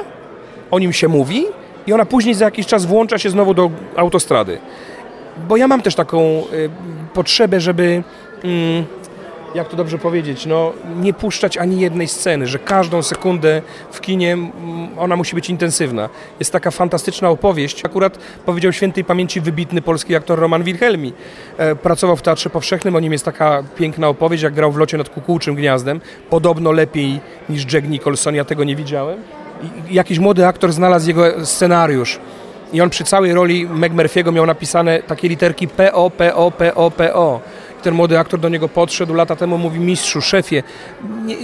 o 0.71 0.79
nim 0.79 0.93
się 0.93 1.09
mówi 1.09 1.47
i 1.87 1.93
ona 1.93 2.07
później 2.07 2.35
za 2.35 2.45
jakiś 2.45 2.67
czas 2.67 2.87
włącza 2.87 3.19
się 3.19 3.31
znowu 3.31 3.55
do 3.55 3.71
autostrady. 3.97 4.59
Bo 5.49 5.57
ja 5.57 5.69
mam 5.69 5.83
też 5.83 5.95
taką 5.95 6.21
y, 6.53 6.71
potrzebę, 7.15 7.61
żeby, 7.61 8.03
mm, 8.45 8.85
jak 9.55 9.69
to 9.69 9.77
dobrze 9.77 9.99
powiedzieć, 9.99 10.47
no, 10.47 10.73
nie 11.01 11.13
puszczać 11.13 11.57
ani 11.57 11.81
jednej 11.81 12.09
sceny, 12.09 12.47
że 12.47 12.59
każdą 12.59 13.03
sekundę 13.03 13.63
w 13.93 14.01
kinie 14.01 14.33
mm, 14.33 14.49
ona 14.99 15.17
musi 15.17 15.35
być 15.35 15.51
intensywna. 15.51 16.09
Jest 16.39 16.53
taka 16.53 16.71
fantastyczna 16.71 17.31
opowieść. 17.31 17.85
Akurat 17.85 18.19
powiedział 18.47 18.73
świętej 18.73 19.05
pamięci 19.05 19.41
wybitny 19.41 19.83
polski 19.83 20.17
aktor 20.17 20.39
Roman 20.39 20.63
Wilhelmi. 20.63 21.13
E, 21.57 21.77
pracował 21.77 22.17
w 22.17 22.23
Teatrze 22.23 22.51
Powszechnym, 22.51 22.97
o 22.97 23.01
nim 23.01 23.13
jest 23.13 23.25
taka 23.25 23.63
piękna 23.77 24.09
opowieść, 24.09 24.43
jak 24.43 24.55
grał 24.55 24.73
w 24.73 24.77
locie 24.77 24.99
nad 24.99 25.09
kukułczym 25.09 25.55
gniazdem. 25.55 26.01
Podobno 26.31 26.73
lepiej 26.73 27.21
niż 27.49 27.73
Jack 27.73 27.89
Nicholson, 27.89 28.35
ja 28.35 28.45
tego 28.45 28.65
nie 28.65 28.77
widziałem 28.77 29.46
jakiś 29.91 30.19
młody 30.19 30.47
aktor 30.47 30.73
znalazł 30.73 31.09
jego 31.09 31.47
scenariusz. 31.47 32.19
I 32.73 32.81
on 32.81 32.91
przy 32.91 33.05
całej 33.05 33.35
roli 33.35 33.69
Meg 33.69 33.93
Murphy'ego 33.93 34.33
miał 34.33 34.47
napisane 34.47 35.03
takie 35.03 35.29
literki 35.29 35.69
PO, 35.69 36.11
PO, 36.11 36.51
PO, 36.51 36.91
PO. 36.91 37.41
I 37.81 37.83
ten 37.83 37.95
młody 37.95 38.19
aktor 38.19 38.41
do 38.41 38.49
niego 38.49 38.69
podszedł 38.69 39.15
lata 39.15 39.37
temu, 39.37 39.59
mówi 39.59 39.81
mistrzu, 39.81 40.23
szefie, 40.23 40.63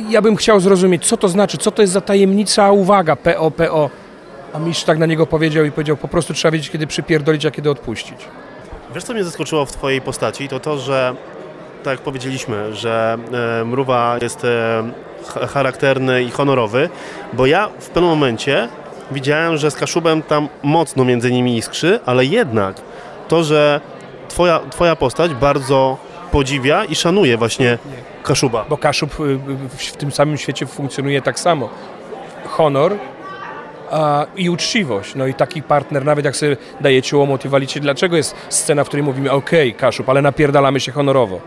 ja 0.09 0.23
bym 0.23 0.37
chciał 0.37 0.61
zrozumieć, 0.61 1.07
co 1.07 1.17
to 1.17 1.29
znaczy, 1.29 1.59
co 1.59 1.71
to 1.71 1.83
jest 1.83 1.93
za 1.93 2.01
tajemnica, 2.01 2.71
uwaga, 2.71 3.17
PO, 3.17 3.51
PO. 3.51 3.91
A 4.53 4.59
mistrz 4.59 4.85
tak 4.85 4.99
na 4.99 5.07
niego 5.07 5.27
powiedział 5.27 5.65
i 5.65 5.71
powiedział, 5.71 5.97
po 5.97 6.09
prostu 6.09 6.35
trzeba 6.35 6.53
wiedzieć, 6.53 6.71
kiedy 6.71 6.87
przypierdolić, 6.87 7.47
a 7.47 7.51
kiedy 7.51 7.71
odpuścić. 7.71 8.19
Wiesz, 8.95 9.05
co 9.05 9.13
mnie 9.13 9.25
zaskoczyło 9.25 9.67
w 9.67 9.73
Twojej 9.73 10.01
postaci? 10.01 10.49
To 10.49 10.61
to, 10.61 10.79
że 10.79 11.15
tak 11.83 11.93
jak 11.93 12.01
powiedzieliśmy, 12.01 12.75
że 12.75 13.19
e, 13.61 13.65
Mrówa 13.65 14.19
jest 14.23 14.45
e, 14.45 14.83
charakterny 15.49 16.23
i 16.23 16.31
honorowy, 16.31 16.89
bo 17.33 17.47
ja 17.47 17.69
w 17.79 17.89
pewnym 17.89 18.11
momencie 18.11 18.69
widziałem, 19.11 19.57
że 19.57 19.71
z 19.71 19.75
Kaszubem 19.75 20.23
tam 20.23 20.49
mocno 20.63 21.05
między 21.05 21.33
nimi 21.33 21.57
iskrzy, 21.57 22.01
ale 22.07 22.25
jednak 22.25 22.77
to, 23.29 23.45
że 23.45 23.81
Twoja, 24.33 24.61
twoja 24.71 24.97
postać 24.97 25.35
bardzo 25.35 25.97
podziwia 26.31 26.85
i 26.85 26.95
szanuje 26.95 27.37
właśnie 27.37 27.79
Kaszuba. 28.23 28.65
Bo 28.69 28.77
Kaszub 28.77 29.21
y, 29.21 29.39
w, 29.69 29.93
tym 29.93 30.13
samym 30.13 30.39
świecie 30.39 30.67
funkcjonuje 30.67 31.23
tak 31.23 31.41
samo. 31.41 31.69
Honor 32.47 32.97
a, 33.91 34.27
i 34.37 34.51
uczciwość. 34.51 35.15
No 35.15 35.27
i 35.27 35.35
taki 35.35 35.63
partner, 35.63 36.05
nawet 36.05 36.25
jak 36.25 36.37
sobie 36.37 36.57
dajecie 36.81 37.17
łomot 37.17 37.45
i 37.45 37.49
walicie, 37.49 37.81
dlaczego 37.81 38.17
jest 38.17 38.35
scena, 38.49 38.85
w 38.85 38.89
której 38.89 39.05
mówimy, 39.05 39.33
okej, 39.33 39.75
Kaszub, 39.75 40.09
ale 40.09 40.23
napierdalamy 40.23 40.81
się 40.81 40.93
honorowo. 40.93 41.41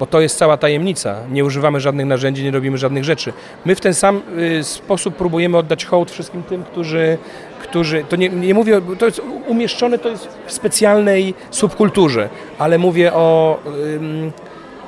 Bo 0.00 0.06
to 0.06 0.20
jest 0.20 0.38
cała 0.38 0.56
tajemnica. 0.56 1.16
Nie 1.30 1.44
używamy 1.44 1.80
żadnych 1.80 2.06
narzędzi, 2.06 2.44
nie 2.44 2.50
robimy 2.50 2.78
żadnych 2.78 3.04
rzeczy. 3.04 3.32
My 3.64 3.74
w 3.74 3.80
ten 3.80 3.94
sam 3.94 4.22
y, 4.38 4.64
sposób 4.64 5.16
próbujemy 5.16 5.56
oddać 5.58 5.84
hołd 5.84 6.10
wszystkim 6.10 6.42
tym, 6.42 6.64
którzy, 6.64 7.18
którzy 7.62 8.04
to 8.08 8.16
nie, 8.16 8.28
nie 8.28 8.54
mówię, 8.54 8.80
to 8.98 9.06
jest 9.06 9.22
umieszczone 9.46 9.98
to 9.98 10.08
jest 10.08 10.28
w 10.46 10.52
specjalnej 10.52 11.34
subkulturze, 11.50 12.28
ale 12.58 12.78
mówię 12.78 13.12
o 13.12 13.58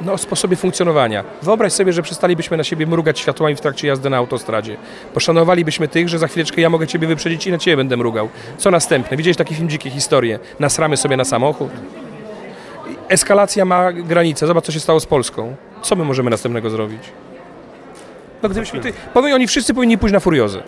no, 0.01 0.13
o 0.13 0.19
sposobie 0.19 0.57
funkcjonowania. 0.57 1.25
Wyobraź 1.43 1.73
sobie, 1.73 1.93
że 1.93 2.03
przestalibyśmy 2.03 2.57
na 2.57 2.65
siebie 2.65 2.87
mrugać 2.87 3.19
światłami 3.19 3.57
w 3.57 3.61
trakcie 3.61 3.89
jazdy 3.89 4.11
na 4.11 4.17
autostradzie. 4.17 4.77
Poszanowalibyśmy 5.15 5.89
tych, 5.89 6.09
że 6.09 6.19
za 6.19 6.29
chwileczkę 6.29 6.61
ja 6.61 6.71
mogę 6.71 6.87
ciebie 6.87 7.07
wyprzedzić 7.07 7.47
i 7.47 7.51
na 7.51 7.59
ciebie 7.59 7.77
będę 7.77 7.97
mrugał. 7.97 8.29
Co 8.59 8.71
następne? 8.71 9.17
Widziałeś 9.17 9.37
taki 9.37 9.55
film 9.55 9.69
Dzikie 9.69 9.91
Historie? 9.91 10.39
Nasramy 10.61 10.97
sobie 10.97 11.17
na 11.17 11.25
samochód? 11.25 11.71
Eskalacja 13.13 13.65
ma 13.65 13.93
granicę. 13.93 14.47
Zobacz, 14.47 14.65
co 14.65 14.73
się 14.73 14.81
stało 14.81 15.01
z 15.01 15.07
Polską. 15.07 15.57
Co 15.83 15.97
my 15.97 16.05
możemy 16.05 16.31
następnego 16.31 16.71
zrobić? 16.71 17.03
No 18.43 18.49
gdybyśmy... 18.49 18.81
Ty... 18.81 18.93
Powiem, 19.15 19.35
oni 19.35 19.47
wszyscy 19.47 19.75
powinni 19.75 19.99
pójść 19.99 20.13
na 20.13 20.21
furiozę. 20.21 20.63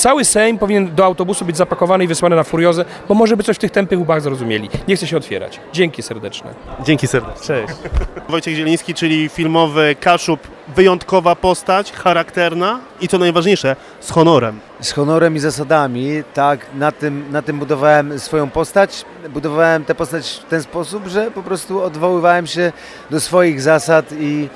Cały 0.00 0.24
Sejm 0.24 0.58
powinien 0.58 0.94
do 0.94 1.04
autobusu 1.04 1.44
być 1.44 1.56
zapakowany 1.56 2.04
i 2.04 2.06
wysłany 2.06 2.36
na 2.36 2.44
furiozę, 2.44 2.84
bo 3.08 3.14
może 3.14 3.36
by 3.36 3.42
coś 3.42 3.56
w 3.56 3.58
tych 3.58 3.70
tępych 3.70 4.00
łbach 4.00 4.22
zrozumieli. 4.22 4.68
Nie 4.88 4.96
chcę 4.96 5.06
się 5.06 5.16
otwierać. 5.16 5.60
Dzięki 5.72 6.02
serdeczne. 6.02 6.54
Dzięki 6.84 7.06
serdecznie. 7.06 7.46
Cześć. 7.46 7.74
Wojciech 8.28 8.56
Zieliński, 8.56 8.94
czyli 8.94 9.28
filmowy 9.28 9.96
Kaszub, 10.00 10.40
wyjątkowa 10.76 11.36
postać, 11.36 11.92
charakterna 11.92 12.80
i 13.00 13.08
co 13.08 13.18
najważniejsze, 13.18 13.76
z 14.00 14.10
honorem. 14.10 14.60
z 14.80 14.92
honorem 14.92 15.36
i 15.36 15.38
zasadami, 15.38 16.22
tak, 16.34 16.66
na 16.74 16.92
tym, 16.92 17.24
na 17.30 17.42
tym 17.42 17.58
budowałem 17.58 18.18
swoją 18.18 18.50
postać. 18.50 19.04
Budowałem 19.28 19.84
tę 19.84 19.94
postać 19.94 20.42
w 20.46 20.50
ten 20.50 20.62
sposób, 20.62 21.06
że 21.06 21.30
po 21.30 21.42
prostu 21.42 21.82
odwoływałem 21.82 22.46
się 22.46 22.72
do 23.10 23.20
swoich 23.20 23.60
zasad 23.62 24.12
i 24.12 24.48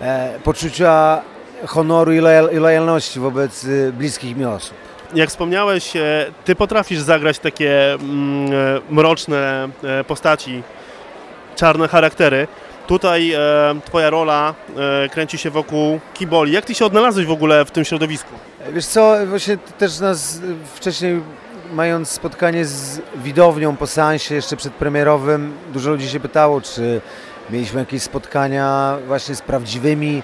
e, 0.00 0.38
poczucia 0.44 1.22
honoru 1.66 2.12
i, 2.12 2.18
lojal, 2.18 2.50
i 2.52 2.56
lojalności 2.56 3.20
wobec 3.20 3.64
y, 3.64 3.92
bliskich 3.92 4.36
mi 4.36 4.44
osób. 4.44 4.83
Jak 5.14 5.28
wspomniałeś, 5.28 5.96
e, 5.96 6.26
ty 6.44 6.54
potrafisz 6.54 6.98
zagrać 6.98 7.38
takie 7.38 7.94
mm, 7.94 8.52
e, 8.52 8.80
mroczne 8.90 9.68
e, 9.84 10.04
postaci, 10.04 10.62
czarne 11.56 11.88
charaktery. 11.88 12.46
Tutaj 12.86 13.34
twoja 13.84 14.10
rola 14.10 14.54
kręci 15.12 15.38
się 15.38 15.50
wokół 15.50 16.00
kiboli. 16.14 16.52
Jak 16.52 16.64
ty 16.64 16.74
się 16.74 16.84
odnalazłeś 16.84 17.26
w 17.26 17.30
ogóle 17.30 17.64
w 17.64 17.70
tym 17.70 17.84
środowisku? 17.84 18.34
Wiesz 18.72 18.86
co, 18.86 19.16
właśnie 19.26 19.56
też 19.78 20.00
nas 20.00 20.40
wcześniej 20.74 21.20
mając 21.72 22.08
spotkanie 22.08 22.64
z 22.64 23.00
widownią 23.16 23.76
po 23.76 23.86
seansie 23.86 24.34
jeszcze 24.34 24.56
przedpremierowym, 24.56 25.52
dużo 25.72 25.90
ludzi 25.90 26.08
się 26.08 26.20
pytało, 26.20 26.60
czy 26.60 27.00
mieliśmy 27.50 27.80
jakieś 27.80 28.02
spotkania 28.02 28.98
właśnie 29.06 29.34
z 29.34 29.42
prawdziwymi 29.42 30.22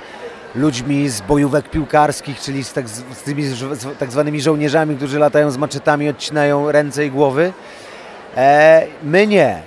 ludźmi 0.54 1.08
z 1.08 1.20
bojówek 1.20 1.70
piłkarskich, 1.70 2.40
czyli 2.40 2.64
z, 2.64 2.72
tak, 2.72 2.88
z 2.88 3.22
tymi 3.24 3.42
z 3.42 3.98
tak 3.98 4.12
zwanymi 4.12 4.40
żołnierzami, 4.40 4.96
którzy 4.96 5.18
latają 5.18 5.50
z 5.50 5.56
maczetami, 5.56 6.08
odcinają 6.08 6.72
ręce 6.72 7.06
i 7.06 7.10
głowy. 7.10 7.52
E, 8.36 8.86
my 9.02 9.26
nie. 9.26 9.62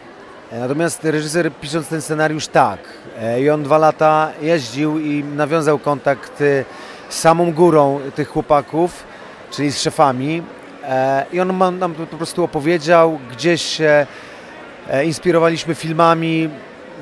Natomiast 0.51 1.03
reżyser 1.05 1.51
pisząc 1.61 1.87
ten 1.87 2.01
scenariusz 2.01 2.47
tak. 2.47 2.79
E, 3.21 3.41
I 3.41 3.49
on 3.49 3.63
dwa 3.63 3.77
lata 3.77 4.31
jeździł 4.41 4.99
i 4.99 5.23
nawiązał 5.23 5.79
kontakt 5.79 6.41
e, 6.41 6.65
z 7.09 7.19
samą 7.19 7.53
górą 7.53 7.99
tych 8.15 8.27
chłopaków, 8.29 9.03
czyli 9.51 9.71
z 9.71 9.81
szefami. 9.81 10.43
E, 10.83 11.25
I 11.33 11.39
on 11.39 11.53
ma- 11.53 11.71
nam 11.71 11.93
po 11.93 12.17
prostu 12.17 12.43
opowiedział, 12.43 13.19
gdzieś 13.31 13.61
się 13.61 14.05
e, 14.89 15.05
inspirowaliśmy 15.05 15.75
filmami 15.75 16.49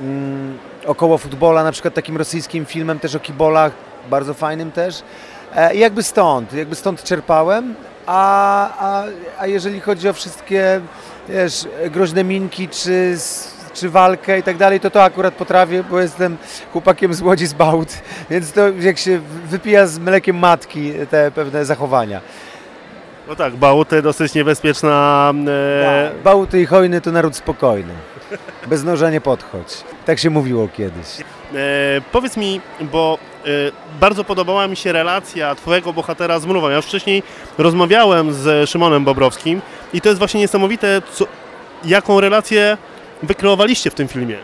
mm, 0.02 0.58
około 0.86 1.18
futbola, 1.18 1.64
na 1.64 1.72
przykład 1.72 1.94
takim 1.94 2.18
rosyjskim 2.18 2.66
filmem 2.66 3.00
też 3.00 3.16
o 3.16 3.20
kibolach, 3.20 3.72
bardzo 4.10 4.34
fajnym 4.34 4.72
też. 4.72 5.04
E, 5.56 5.76
I 5.76 5.80
jakby 5.80 6.04
stąd, 6.04 6.54
jakby 6.54 6.76
stąd 6.76 7.04
czerpałem, 7.04 7.76
a, 8.06 8.70
a, 8.80 9.04
a 9.40 9.48
jeżeli 9.48 9.80
chodzi 9.80 10.10
o 10.10 10.14
wszystkie 10.14 10.82
wiesz, 11.30 11.68
groźne 11.92 12.24
minki 12.24 12.70
czy, 12.70 13.18
czy 13.74 13.90
walkę 13.90 14.40
i 14.40 14.44
tak 14.44 14.58
dalej, 14.58 14.80
to 14.80 14.90
to 14.90 15.04
akurat 15.04 15.34
potrafię, 15.34 15.84
bo 15.84 16.00
jestem 16.00 16.38
chłopakiem 16.74 17.14
z 17.14 17.22
Łodzi 17.22 17.48
z 17.48 17.54
Bałt, 17.54 18.02
więc 18.30 18.52
to 18.52 18.70
jak 18.70 18.98
się 18.98 19.20
wypija 19.46 19.88
z 19.88 20.00
mlekiem 20.00 20.40
matki 20.40 20.94
te 21.10 21.32
pewne 21.32 21.66
zachowania. 21.66 22.22
No 23.28 23.36
tak, 23.36 23.56
Bałty 23.56 24.02
dosyć 24.02 24.34
niebezpieczna. 24.34 25.34
E, 25.48 26.12
Bałty 26.24 26.62
i 26.62 26.66
hojny 26.66 27.02
to 27.02 27.12
naród 27.12 27.36
spokojny. 27.36 27.94
Bez 28.68 28.84
noża 28.84 29.10
nie 29.10 29.22
podchodź. 29.22 29.84
Tak 30.06 30.20
się 30.20 30.30
mówiło 30.30 30.68
kiedyś. 30.68 31.08
E, 31.20 32.02
powiedz 32.12 32.38
mi, 32.38 32.62
bo 32.82 33.18
e, 33.46 33.48
bardzo 34.00 34.24
podobała 34.24 34.68
mi 34.68 34.76
się 34.76 34.92
relacja 34.92 35.56
twojego 35.56 35.94
bohatera 35.94 36.40
z 36.40 36.46
mrówą. 36.46 36.70
Ja 36.70 36.76
już 36.76 36.86
wcześniej 36.86 37.24
rozmawiałem 37.58 38.34
z 38.34 38.70
Szymonem 38.70 39.06
Bobrowskim 39.06 39.62
i 39.94 40.02
to 40.02 40.10
jest 40.10 40.20
właśnie 40.20 40.40
niesamowite, 40.40 41.02
co, 41.14 41.26
jaką 41.86 42.20
relację 42.20 42.78
wykreowaliście 43.24 43.90
w 43.92 43.96
tym 43.96 44.08
filmie. 44.08 44.38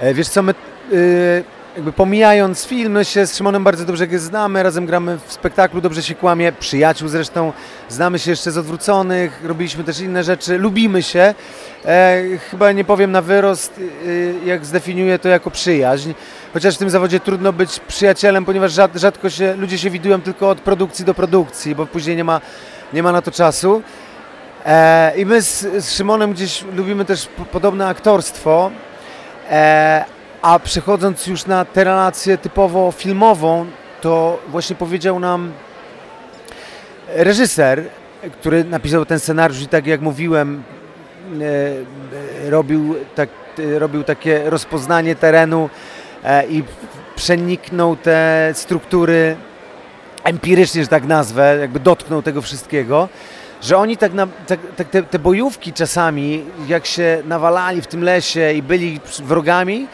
E, 0.00 0.14
Wiesz 0.14 0.28
co, 0.28 0.42
my 0.42 0.54
y, 0.92 1.44
jakby 1.76 1.92
pomijając 1.92 2.64
film, 2.64 2.92
my 2.92 3.04
się 3.04 3.26
z 3.26 3.36
Szymonem 3.36 3.64
bardzo 3.64 3.84
dobrze 3.84 4.06
znamy, 4.18 4.62
razem 4.62 4.86
gramy 4.86 5.18
w 5.26 5.32
spektaklu, 5.32 5.80
dobrze 5.80 6.02
się 6.02 6.14
kłamie, 6.14 6.52
przyjaciół 6.52 7.08
zresztą, 7.08 7.52
znamy 7.88 8.18
się 8.18 8.30
jeszcze 8.30 8.50
z 8.50 8.58
odwróconych, 8.58 9.40
robiliśmy 9.44 9.84
też 9.84 10.00
inne 10.00 10.24
rzeczy, 10.24 10.58
lubimy 10.58 11.02
się. 11.02 11.34
E, 11.84 12.22
chyba 12.50 12.72
nie 12.72 12.84
powiem 12.84 13.12
na 13.12 13.22
wyrost, 13.22 13.78
y, 13.78 14.34
jak 14.44 14.64
zdefiniuję 14.64 15.18
to 15.18 15.28
jako 15.28 15.50
przyjaźń, 15.50 16.12
chociaż 16.52 16.74
w 16.74 16.78
tym 16.78 16.90
zawodzie 16.90 17.20
trudno 17.20 17.52
być 17.52 17.80
przyjacielem, 17.80 18.44
ponieważ 18.44 18.72
rzad, 18.72 18.90
rzadko 18.94 19.30
się, 19.30 19.54
ludzie 19.56 19.78
się 19.78 19.90
widują 19.90 20.20
tylko 20.20 20.50
od 20.50 20.60
produkcji 20.60 21.04
do 21.04 21.14
produkcji, 21.14 21.74
bo 21.74 21.86
później 21.86 22.16
nie 22.16 22.24
ma, 22.24 22.40
nie 22.92 23.02
ma 23.02 23.12
na 23.12 23.22
to 23.22 23.30
czasu. 23.30 23.82
E, 24.66 25.12
I 25.16 25.26
my 25.26 25.42
z, 25.42 25.84
z 25.84 25.92
Szymonem 25.92 26.32
gdzieś 26.32 26.64
lubimy 26.76 27.04
też 27.04 27.26
po, 27.26 27.44
podobne 27.44 27.86
aktorstwo, 27.86 28.70
e, 29.50 30.04
a 30.44 30.58
przechodząc 30.58 31.26
już 31.26 31.46
na 31.46 31.64
tę 31.64 31.84
relację 31.84 32.38
typowo 32.38 32.92
filmową, 32.92 33.66
to 34.00 34.42
właśnie 34.48 34.76
powiedział 34.76 35.20
nam 35.20 35.52
reżyser, 37.08 37.84
który 38.32 38.64
napisał 38.64 39.06
ten 39.06 39.20
scenariusz 39.20 39.62
i 39.62 39.68
tak 39.68 39.86
jak 39.86 40.00
mówiłem, 40.00 40.62
e, 41.40 42.46
e, 42.46 42.50
robił, 42.50 42.94
tak, 43.14 43.28
e, 43.58 43.78
robił 43.78 44.04
takie 44.04 44.50
rozpoznanie 44.50 45.16
terenu 45.16 45.70
i 46.48 46.62
przeniknął 47.16 47.96
te 47.96 48.50
struktury 48.54 49.36
empirycznie, 50.24 50.82
że 50.82 50.88
tak 50.88 51.04
nazwę, 51.04 51.56
jakby 51.60 51.80
dotknął 51.80 52.22
tego 52.22 52.42
wszystkiego, 52.42 53.08
że 53.62 53.76
oni 53.76 53.96
tak, 53.96 54.12
na, 54.12 54.26
tak, 54.46 54.60
tak 54.76 54.88
te, 54.88 55.02
te 55.02 55.18
bojówki 55.18 55.72
czasami, 55.72 56.44
jak 56.68 56.86
się 56.86 57.22
nawalali 57.24 57.82
w 57.82 57.86
tym 57.86 58.02
lesie 58.02 58.52
i 58.52 58.62
byli 58.62 59.00
wrogami, 59.18 59.86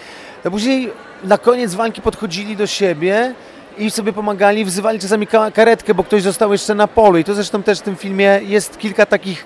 to 0.42 0.50
później 0.50 0.92
na 1.24 1.38
koniec 1.38 1.74
walki 1.74 2.03
podchodzili 2.03 2.57
do 2.57 2.66
siebie 2.66 3.35
i 3.79 3.90
sobie 3.90 4.12
pomagali, 4.12 4.64
wzywali 4.64 4.98
czasami 4.98 5.26
ka- 5.26 5.50
karetkę, 5.50 5.94
bo 5.94 6.05
ktoś 6.05 6.22
został 6.22 6.53
jeszcze 6.53 6.74
na 6.74 6.87
polu. 6.88 7.18
I 7.18 7.24
to 7.24 7.35
zresztą 7.35 7.62
też 7.62 7.79
w 7.79 7.83
tym 7.83 7.96
filmie 7.96 8.40
jest 8.46 8.79
kilka 8.79 9.07
takich, 9.07 9.44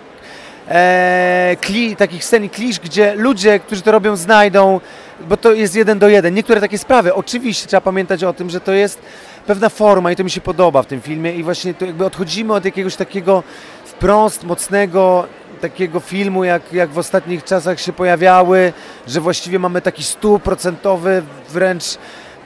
e, 0.69 1.57
kli, 1.61 1.97
takich 1.97 2.25
scen 2.25 2.45
i 2.45 2.51
klisz, 2.51 2.81
gdzie 2.81 3.15
ludzie, 3.17 3.59
którzy 3.61 3.83
to 3.83 3.93
robią, 3.93 4.17
znajdą, 4.17 4.81
bo 5.29 5.37
to 5.37 5.53
jest 5.53 5.75
jeden 5.77 5.99
do 5.99 6.09
jeden. 6.09 6.35
Niektóre 6.35 6.61
takie 6.61 6.79
sprawy, 6.79 7.15
oczywiście 7.15 7.67
trzeba 7.67 7.81
pamiętać 7.81 8.25
o 8.25 8.33
tym, 8.33 8.51
że 8.51 8.61
to 8.61 8.73
jest 8.73 8.99
pewna 9.47 9.69
forma 9.69 10.13
i 10.13 10.17
to 10.17 10.25
mi 10.25 10.31
się 10.31 10.41
podoba 10.41 10.83
w 10.83 10.87
tym 10.87 11.01
filmie 11.01 11.33
i 11.35 11.43
właśnie 11.43 11.75
to 11.75 11.85
jakby 11.85 12.05
odchodzimy 12.05 12.53
od 12.55 12.65
jakiegoś 12.65 12.97
takiego 12.97 13.43
wprost 13.85 14.45
mocnego 14.45 15.27
takiego 15.69 16.01
filmu, 16.01 16.45
jak, 16.45 16.73
jak 16.73 16.91
w 16.91 16.99
ostatnich 16.99 17.45
czasach 17.45 17.81
się 17.81 17.93
pojawiały, 17.93 18.73
że 19.07 19.21
właściwie 19.21 19.59
mamy 19.59 19.81
taki 19.81 20.03
stuprocentowy, 20.03 21.23
wręcz 21.49 21.85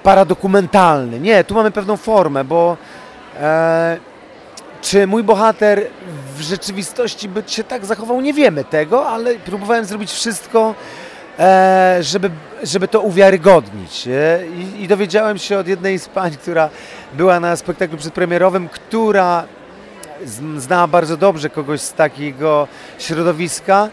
paradokumentalny. 0.03 1.21
Nie, 1.21 1.45
tu 1.45 1.55
mamy 1.55 1.71
pewną 1.71 1.97
formę, 1.97 2.45
bo 2.45 2.77
e, 3.41 3.97
czy 4.83 5.07
mój 5.07 5.23
bohater 5.23 5.87
w 6.37 6.41
rzeczywistości 6.41 7.29
by 7.29 7.43
się 7.47 7.65
tak 7.65 7.87
zachował, 7.87 8.21
nie 8.21 8.35
wiemy 8.35 8.65
tego, 8.65 9.09
ale 9.09 9.35
próbowałem 9.35 9.85
zrobić 9.85 10.13
wszystko, 10.13 10.75
e, 11.39 11.99
żeby, 12.01 12.31
żeby 12.63 12.89
to 12.89 13.01
uwiarygodnić. 13.01 14.07
nie? 14.07 14.39
I, 14.63 14.83
I 14.83 14.89
dowiedziałem 14.89 15.39
się 15.39 15.59
od 15.59 15.69
jednej 15.69 15.99
z 15.99 16.09
pań, 16.09 16.37
która 16.37 16.71
była 17.13 17.41
na 17.41 17.57
spektaklu 17.57 17.99
przedpremierowym, 17.99 18.69
która 18.69 19.45
znała 20.57 20.87
bardzo 20.87 21.17
dobrze 21.17 21.51
kogoś 21.51 21.81
z 21.81 21.93
takiego 21.93 22.69
środowiska, 22.99 23.89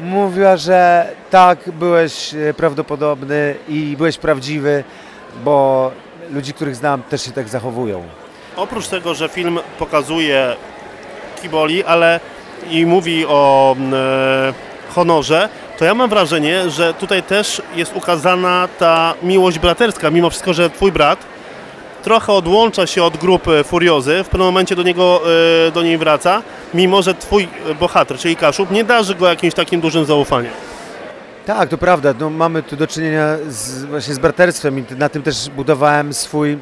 mówiła, 0.00 0.56
że 0.56 1.08
tak, 1.30 1.58
byłeś 1.72 2.34
e, 2.34 2.54
prawdopodobny 2.54 3.54
i 3.68 3.94
byłeś 3.96 4.18
prawdziwy, 4.18 4.84
bo 5.44 5.90
ludzi, 6.30 6.52
których 6.52 6.76
znam, 6.76 7.02
też 7.02 7.22
się 7.22 7.32
tak 7.32 7.48
zachowują. 7.48 8.02
Oprócz 8.56 8.88
tego, 8.88 9.14
że 9.14 9.28
film 9.28 9.58
pokazuje 9.78 10.56
kiboli, 11.42 11.84
ale 11.84 12.20
i 12.70 12.86
mówi 12.86 13.26
o 13.26 13.74
mm, 13.78 13.94
e, 13.94 14.52
honorze, 14.94 15.48
to 15.78 15.84
ja 15.84 15.94
mam 15.94 16.10
wrażenie, 16.10 16.70
że 16.70 16.94
tutaj 16.94 17.22
też 17.22 17.62
jest 17.74 17.96
ukazana 17.96 18.68
ta 18.78 19.14
miłość 19.22 19.58
braterska, 19.58 20.10
mimo 20.10 20.30
wszystko, 20.30 20.54
że 20.54 20.70
twój 20.70 20.92
brat 20.92 21.35
trochę 22.06 22.32
odłącza 22.32 22.86
się 22.86 23.02
od 23.02 23.16
grupy 23.16 23.64
Furiozy, 23.64 24.24
w 24.24 24.28
pewnym 24.28 24.46
momencie 24.46 24.76
do, 24.76 24.82
niego, 24.82 25.22
e, 25.66 25.70
do 25.70 25.82
niej 25.82 25.98
wraca, 25.98 26.42
mimo 26.74 27.02
że 27.02 27.14
twój 27.14 27.48
bohater, 27.80 28.18
czyli 28.18 28.36
Kaszub, 28.36 28.70
nie 28.70 28.84
darzy 28.84 29.14
go 29.14 29.28
jakimś 29.28 29.54
takim 29.54 29.80
dużym 29.80 30.04
zaufaniem. 30.04 30.52
Tak, 31.46 31.68
to 31.68 31.78
prawda. 31.78 32.14
No, 32.20 32.30
mamy 32.30 32.62
tu 32.62 32.76
do 32.76 32.86
czynienia 32.86 33.36
z, 33.48 33.84
właśnie 33.84 34.14
z 34.14 34.18
braterstwem 34.18 34.78
i 34.78 34.84
na 34.98 35.08
tym 35.08 35.22
też 35.22 35.50
budowałem 35.50 36.14
swój 36.14 36.58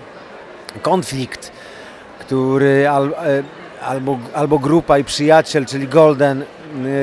konflikt, 0.82 1.52
który 2.18 2.88
al, 2.88 3.14
e, 3.18 3.42
albo, 3.82 4.18
albo 4.34 4.58
grupa 4.58 4.98
i 4.98 5.04
przyjaciel, 5.04 5.66
czyli 5.66 5.88
Golden, 5.88 6.44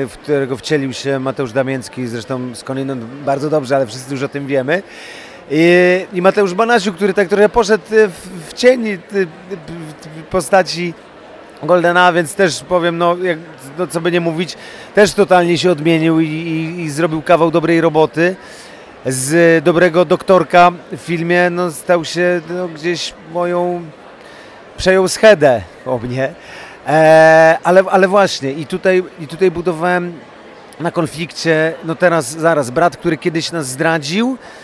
w 0.08 0.12
którego 0.22 0.56
wcielił 0.56 0.92
się 0.92 1.18
Mateusz 1.18 1.52
Damięcki, 1.52 2.06
zresztą 2.06 2.54
skądinąd 2.54 3.04
bardzo 3.04 3.50
dobrze, 3.50 3.76
ale 3.76 3.86
wszyscy 3.86 4.14
już 4.14 4.22
o 4.22 4.28
tym 4.28 4.46
wiemy. 4.46 4.82
I, 5.54 6.22
Mateusz 6.22 6.54
Banasiu, 6.54 6.92
który 6.92 7.14
tak 7.14 7.28
trochę 7.28 7.48
poszedł 7.48 7.84
y, 7.94 8.08
w, 8.08 8.28
w 8.48 8.64
y, 8.64 8.98
w 9.14 10.22
postaci 10.30 10.94
Goldena, 11.62 12.12
więc 12.12 12.34
też 12.34 12.64
powiem, 12.68 12.98
no, 12.98 13.16
jak, 13.16 13.38
no 13.78 13.86
co 13.86 14.00
by 14.00 14.12
nie 14.12 14.20
mówić, 14.20 14.56
też 14.94 15.14
totalnie 15.14 15.58
się 15.58 15.70
odmienił 15.70 16.20
i, 16.20 16.28
i, 16.28 16.80
i 16.80 16.90
zrobił 16.90 17.22
kawał 17.22 17.50
dobrej 17.50 17.80
roboty. 17.80 18.36
Z 19.06 19.64
dobrego 19.64 20.04
doktorka 20.04 20.72
w 20.92 20.96
filmie 20.96 21.50
no, 21.50 21.70
stał 21.70 22.04
się 22.04 22.40
no, 22.48 22.68
gdzieś 22.68 23.14
moją, 23.32 23.82
przejął 24.76 25.08
schedę 25.08 25.62
o 25.86 25.98
mnie. 25.98 26.34
E, 26.86 27.58
ale, 27.64 27.82
ale 27.90 28.08
właśnie 28.08 28.52
i 28.52 28.66
tutaj, 28.66 29.02
i 29.20 29.28
tutaj 29.28 29.50
budowałem 29.50 30.12
na 30.80 30.90
konflikcie, 30.90 31.74
no 31.84 31.94
teraz 31.94 32.30
zaraz, 32.30 32.70
brat, 32.70 32.96
który 32.96 33.16
kiedyś 33.16 33.52
nas 33.52 33.66
zdradził, 33.66 34.36
e, 34.38 34.61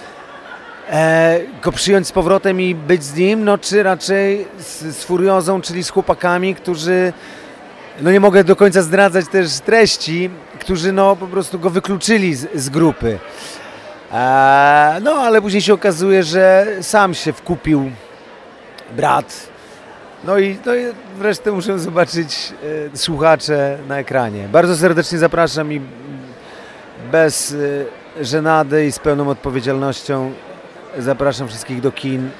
go 1.62 1.72
przyjąć 1.72 2.06
z 2.06 2.12
powrotem 2.12 2.60
i 2.60 2.74
być 2.74 3.04
z 3.04 3.14
nim, 3.14 3.44
no 3.44 3.58
czy 3.58 3.82
raczej 3.82 4.46
z, 4.58 4.80
z 4.96 5.04
Furiozą, 5.04 5.60
czyli 5.60 5.84
z 5.84 5.90
chłopakami, 5.90 6.54
którzy, 6.54 7.12
no 8.00 8.12
nie 8.12 8.20
mogę 8.20 8.44
do 8.44 8.56
końca 8.56 8.82
zdradzać 8.82 9.28
też 9.28 9.60
treści, 9.60 10.30
którzy 10.60 10.92
no 10.92 11.16
po 11.16 11.26
prostu 11.26 11.58
go 11.58 11.70
wykluczyli 11.70 12.34
z, 12.34 12.48
z 12.54 12.68
grupy. 12.68 13.18
E, 14.12 14.98
no 15.02 15.12
ale 15.12 15.42
później 15.42 15.62
się 15.62 15.74
okazuje, 15.74 16.22
że 16.22 16.66
sam 16.80 17.14
się 17.14 17.32
wkupił 17.32 17.90
brat. 18.96 19.48
No 20.24 20.38
i, 20.38 20.58
no 20.66 20.74
i 20.74 20.84
wreszcie 21.18 21.52
muszę 21.52 21.78
zobaczyć 21.78 22.52
e, 22.92 22.96
słuchacze 22.96 23.78
na 23.88 23.98
ekranie. 23.98 24.48
Bardzo 24.52 24.76
serdecznie 24.76 25.18
zapraszam 25.18 25.72
i 25.72 25.80
bez 27.12 27.54
e, 28.20 28.24
żenady 28.24 28.86
i 28.86 28.92
z 28.92 28.98
pełną 28.98 29.28
odpowiedzialnością 29.28 30.32
zapraszam 30.98 31.48
wszystkich 31.48 31.80
do 31.80 31.92
kin. 31.92 32.30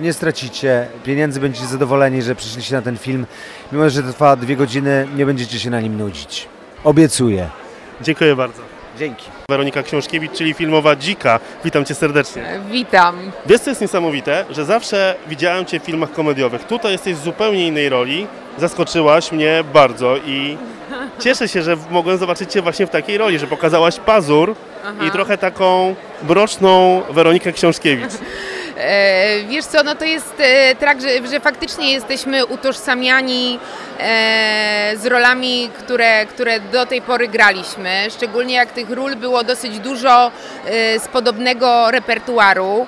Nie 0.00 0.12
stracicie 0.12 0.86
pieniędzy, 1.04 1.40
będziecie 1.40 1.66
zadowoleni, 1.66 2.22
że 2.22 2.34
przyszliście 2.34 2.74
na 2.74 2.82
ten 2.82 2.98
film. 2.98 3.26
Mimo, 3.72 3.90
że 3.90 4.02
trwa 4.02 4.36
dwie 4.36 4.56
godziny, 4.56 5.08
nie 5.16 5.26
będziecie 5.26 5.58
się 5.58 5.70
na 5.70 5.80
nim 5.80 5.98
nudzić. 5.98 6.48
Obiecuję. 6.84 7.50
Dziękuję 8.00 8.36
bardzo. 8.36 8.77
Dzięki. 8.98 9.24
Weronika 9.50 9.82
Książkiewicz, 9.82 10.32
czyli 10.32 10.54
filmowa 10.54 10.96
Dzika. 10.96 11.40
Witam 11.64 11.84
Cię 11.84 11.94
serdecznie. 11.94 12.60
Witam. 12.70 13.32
Wiesz, 13.46 13.60
co 13.60 13.70
jest 13.70 13.80
niesamowite? 13.80 14.44
Że 14.50 14.64
zawsze 14.64 15.14
widziałem 15.26 15.64
Cię 15.64 15.80
w 15.80 15.82
filmach 15.82 16.12
komediowych. 16.12 16.64
Tutaj 16.64 16.92
jesteś 16.92 17.14
w 17.14 17.22
zupełnie 17.22 17.66
innej 17.66 17.88
roli. 17.88 18.26
Zaskoczyłaś 18.58 19.32
mnie 19.32 19.64
bardzo 19.74 20.16
i 20.16 20.56
cieszę 21.18 21.48
się, 21.48 21.62
że 21.62 21.76
mogłem 21.90 22.18
zobaczyć 22.18 22.52
Cię 22.52 22.62
właśnie 22.62 22.86
w 22.86 22.90
takiej 22.90 23.18
roli, 23.18 23.38
że 23.38 23.46
pokazałaś 23.46 23.98
pazur 24.00 24.54
i 25.06 25.10
trochę 25.10 25.38
taką 25.38 25.94
mroczną 26.28 27.02
Weronikę 27.10 27.52
Książkiewicz. 27.52 28.12
E, 28.78 29.44
wiesz 29.48 29.64
co, 29.64 29.82
no 29.82 29.94
to 29.94 30.04
jest 30.04 30.42
tak, 30.80 31.00
że, 31.00 31.26
że 31.26 31.40
faktycznie 31.40 31.92
jesteśmy 31.92 32.46
utożsamiani 32.46 33.58
e, 34.00 34.92
z 34.96 35.06
rolami, 35.06 35.70
które, 35.78 36.26
które 36.26 36.60
do 36.60 36.86
tej 36.86 37.02
pory 37.02 37.28
graliśmy. 37.28 38.06
Szczególnie 38.10 38.54
jak 38.54 38.72
tych 38.72 38.90
ról 38.90 39.16
było 39.16 39.44
dosyć 39.44 39.78
dużo 39.78 40.30
z 40.98 41.08
podobnego 41.08 41.90
repertuaru, 41.90 42.86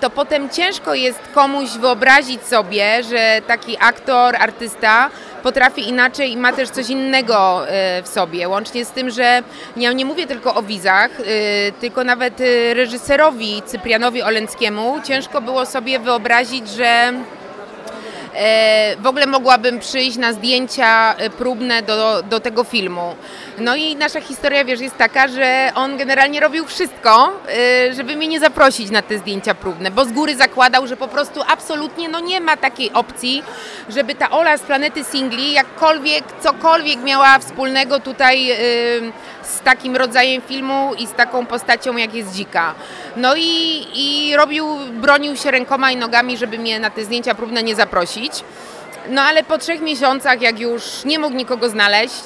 to 0.00 0.10
potem 0.10 0.50
ciężko 0.50 0.94
jest 0.94 1.18
komuś 1.34 1.70
wyobrazić 1.70 2.42
sobie, 2.42 3.02
że 3.02 3.40
taki 3.46 3.76
aktor, 3.80 4.36
artysta 4.36 5.10
potrafi 5.42 5.88
inaczej 5.88 6.32
i 6.32 6.36
ma 6.36 6.52
też 6.52 6.70
coś 6.70 6.90
innego 6.90 7.68
e, 7.68 8.02
w 8.02 8.08
sobie. 8.08 8.48
Łącznie 8.48 8.84
z 8.84 8.90
tym, 8.90 9.10
że 9.10 9.42
ja 9.76 9.92
nie 9.92 10.04
mówię 10.04 10.26
tylko 10.26 10.54
o 10.54 10.62
wizach, 10.62 11.10
e, 11.20 11.24
tylko 11.72 12.04
nawet 12.04 12.40
e, 12.40 12.74
reżyserowi 12.74 13.62
Cyprianowi 13.66 14.22
Olenckiemu 14.22 15.00
ciężko 15.04 15.40
było 15.40 15.66
sobie 15.66 15.98
wyobrazić, 15.98 16.68
że 16.68 17.12
w 18.98 19.06
ogóle 19.06 19.26
mogłabym 19.26 19.78
przyjść 19.78 20.16
na 20.16 20.32
zdjęcia 20.32 21.14
e, 21.14 21.30
próbne 21.30 21.82
do, 21.82 22.22
do 22.22 22.40
tego 22.40 22.64
filmu. 22.64 23.14
No 23.58 23.76
i 23.76 23.96
nasza 23.96 24.20
historia, 24.20 24.64
wiesz, 24.64 24.80
jest 24.80 24.96
taka, 24.96 25.28
że 25.28 25.72
on 25.74 25.96
generalnie 25.96 26.40
robił 26.40 26.66
wszystko, 26.66 27.40
e, 27.48 27.94
żeby 27.94 28.16
mnie 28.16 28.28
nie 28.28 28.40
zaprosić 28.40 28.90
na 28.90 29.02
te 29.02 29.18
zdjęcia 29.18 29.54
próbne, 29.54 29.90
bo 29.90 30.04
z 30.04 30.12
góry 30.12 30.36
zakładał, 30.36 30.86
że 30.86 30.96
po 30.96 31.08
prostu 31.08 31.40
absolutnie 31.48 32.08
no 32.08 32.20
nie 32.20 32.40
ma 32.40 32.56
takiej 32.56 32.92
opcji, 32.92 33.42
żeby 33.88 34.14
ta 34.14 34.30
Ola 34.30 34.56
z 34.56 34.62
Planety 34.62 35.04
Singli 35.04 35.52
jakkolwiek, 35.52 36.24
cokolwiek 36.40 37.02
miała 37.02 37.38
wspólnego 37.38 38.00
tutaj 38.00 38.50
e, 38.50 38.56
z 39.42 39.60
takim 39.60 39.96
rodzajem 39.96 40.42
filmu 40.42 40.90
i 40.98 41.06
z 41.06 41.12
taką 41.12 41.46
postacią 41.46 41.96
jak 41.96 42.14
jest 42.14 42.34
Dzika. 42.34 42.74
No 43.16 43.34
i, 43.36 43.86
i 43.94 44.36
robił, 44.36 44.66
bronił 44.92 45.36
się 45.36 45.50
rękoma 45.50 45.90
i 45.90 45.96
nogami, 45.96 46.36
żeby 46.36 46.58
mnie 46.58 46.80
na 46.80 46.90
te 46.90 47.04
zdjęcia 47.04 47.34
próbne 47.34 47.62
nie 47.62 47.74
zaprosić. 47.74 48.44
No 49.08 49.22
ale 49.22 49.42
po 49.42 49.58
trzech 49.58 49.80
miesiącach, 49.80 50.42
jak 50.42 50.60
już 50.60 50.82
nie 51.04 51.18
mógł 51.18 51.36
nikogo 51.36 51.68
znaleźć, 51.68 52.24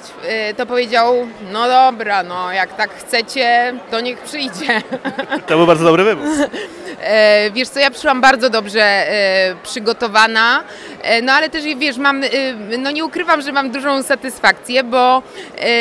y, 0.50 0.54
to 0.54 0.66
powiedział, 0.66 1.28
no 1.52 1.68
dobra, 1.68 2.22
no 2.22 2.52
jak 2.52 2.76
tak 2.76 2.90
chcecie, 2.94 3.74
to 3.90 4.00
niech 4.00 4.18
przyjdzie. 4.18 4.82
To 5.46 5.56
był 5.56 5.66
bardzo 5.66 5.84
dobry 5.84 6.04
wybór. 6.04 6.26
E, 7.00 7.50
Wiesz 7.50 7.68
co, 7.68 7.80
ja 7.80 7.90
przyszłam 7.90 8.20
bardzo 8.20 8.50
dobrze 8.50 8.82
e, 8.82 9.54
przygotowana, 9.62 10.64
e, 11.02 11.22
no 11.22 11.32
ale 11.32 11.48
też 11.50 11.64
wiesz, 11.76 11.96
mam, 11.96 12.24
e, 12.24 12.28
no 12.78 12.90
nie 12.90 13.04
ukrywam, 13.04 13.42
że 13.42 13.52
mam 13.52 13.70
dużą 13.70 14.02
satysfakcję, 14.02 14.84
bo 14.84 15.22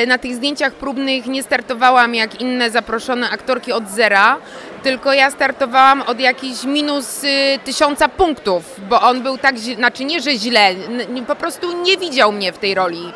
na 0.07 0.17
tych 0.17 0.35
zdjęciach 0.35 0.73
próbnych 0.73 1.25
nie 1.25 1.43
startowałam 1.43 2.15
jak 2.15 2.41
inne 2.41 2.69
zaproszone 2.69 3.29
aktorki 3.29 3.71
od 3.71 3.89
zera, 3.89 4.37
tylko 4.85 5.13
ja 5.13 5.31
startowałam 5.31 6.01
od 6.01 6.19
jakichś 6.19 6.63
minus 6.63 7.23
y, 7.23 7.27
tysiąca 7.63 8.09
punktów, 8.09 8.63
bo 8.89 9.01
on 9.01 9.21
był 9.23 9.37
tak, 9.37 9.59
znaczy 9.59 10.05
nie, 10.05 10.21
że 10.21 10.31
źle, 10.35 10.67
n- 10.69 11.25
po 11.25 11.35
prostu 11.35 11.81
nie 11.83 11.97
widział 11.97 12.31
mnie 12.31 12.53
w 12.53 12.57
tej 12.57 12.75
roli. 12.75 13.13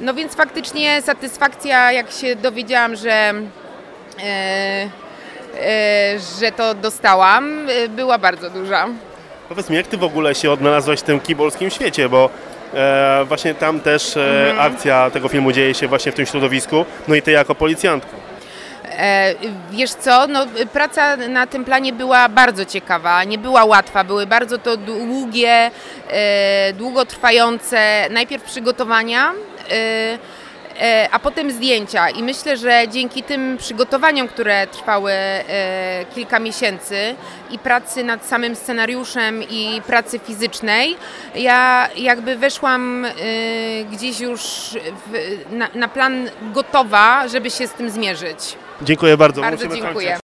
No 0.00 0.14
więc 0.14 0.34
faktycznie 0.34 1.02
satysfakcja, 1.02 1.92
jak 1.92 2.10
się 2.10 2.36
dowiedziałam, 2.36 2.96
że 2.96 3.10
e, 3.10 3.34
e, 4.22 4.88
że 6.40 6.52
to 6.56 6.74
dostałam, 6.74 7.68
e, 7.68 7.88
była 7.88 8.18
bardzo 8.18 8.50
duża. 8.50 8.86
Powiedz 9.48 9.70
mi, 9.70 9.76
jak 9.76 9.86
ty 9.86 9.96
w 9.96 10.04
ogóle 10.04 10.34
się 10.34 10.50
odnalazłaś 10.50 10.98
w 11.00 11.02
tym 11.02 11.20
kibolskim 11.20 11.70
świecie, 11.70 12.08
bo 12.08 12.30
e, 12.74 13.24
właśnie 13.28 13.54
tam 13.54 13.80
też 13.80 14.16
e, 14.16 14.54
akcja 14.58 15.10
tego 15.10 15.28
filmu 15.28 15.52
dzieje 15.52 15.74
się 15.74 15.88
właśnie 15.88 16.12
w 16.12 16.14
tym 16.14 16.26
środowisku, 16.26 16.84
no 17.08 17.14
i 17.14 17.22
ty 17.22 17.30
jako 17.30 17.54
policjantka. 17.54 18.19
E, 19.00 19.34
Wiesz 19.70 19.90
co, 19.90 20.26
no, 20.26 20.46
praca 20.72 21.16
na 21.16 21.46
tym 21.46 21.64
planie 21.64 21.92
była 21.92 22.28
bardzo 22.28 22.64
ciekawa, 22.64 23.24
nie 23.24 23.38
była 23.38 23.64
łatwa, 23.64 24.04
były 24.04 24.26
bardzo 24.26 24.58
to 24.58 24.76
długie, 24.76 25.70
e, 26.08 26.72
długotrwające 26.72 28.06
najpierw 28.10 28.44
przygotowania, 28.44 29.32
e, 29.70 30.18
a 31.12 31.18
potem 31.18 31.50
zdjęcia 31.50 32.10
i 32.10 32.22
myślę, 32.22 32.56
że 32.56 32.82
dzięki 32.88 33.22
tym 33.22 33.56
przygotowaniom, 33.58 34.28
które 34.28 34.66
trwały 34.66 35.12
kilka 36.14 36.38
miesięcy 36.38 37.14
i 37.50 37.58
pracy 37.58 38.04
nad 38.04 38.26
samym 38.26 38.56
scenariuszem 38.56 39.42
i 39.50 39.82
pracy 39.86 40.18
fizycznej, 40.18 40.96
ja 41.34 41.88
jakby 41.96 42.36
weszłam 42.36 43.06
gdzieś 43.92 44.20
już 44.20 44.40
na 45.74 45.88
plan 45.88 46.30
gotowa, 46.42 47.28
żeby 47.28 47.50
się 47.50 47.66
z 47.66 47.72
tym 47.72 47.90
zmierzyć. 47.90 48.56
Dziękuję 48.82 49.16
bardzo. 49.16 49.40
Bardzo 49.40 49.66
Musimy 49.66 49.82
dziękuję. 49.82 50.08
kończyć. 50.08 50.18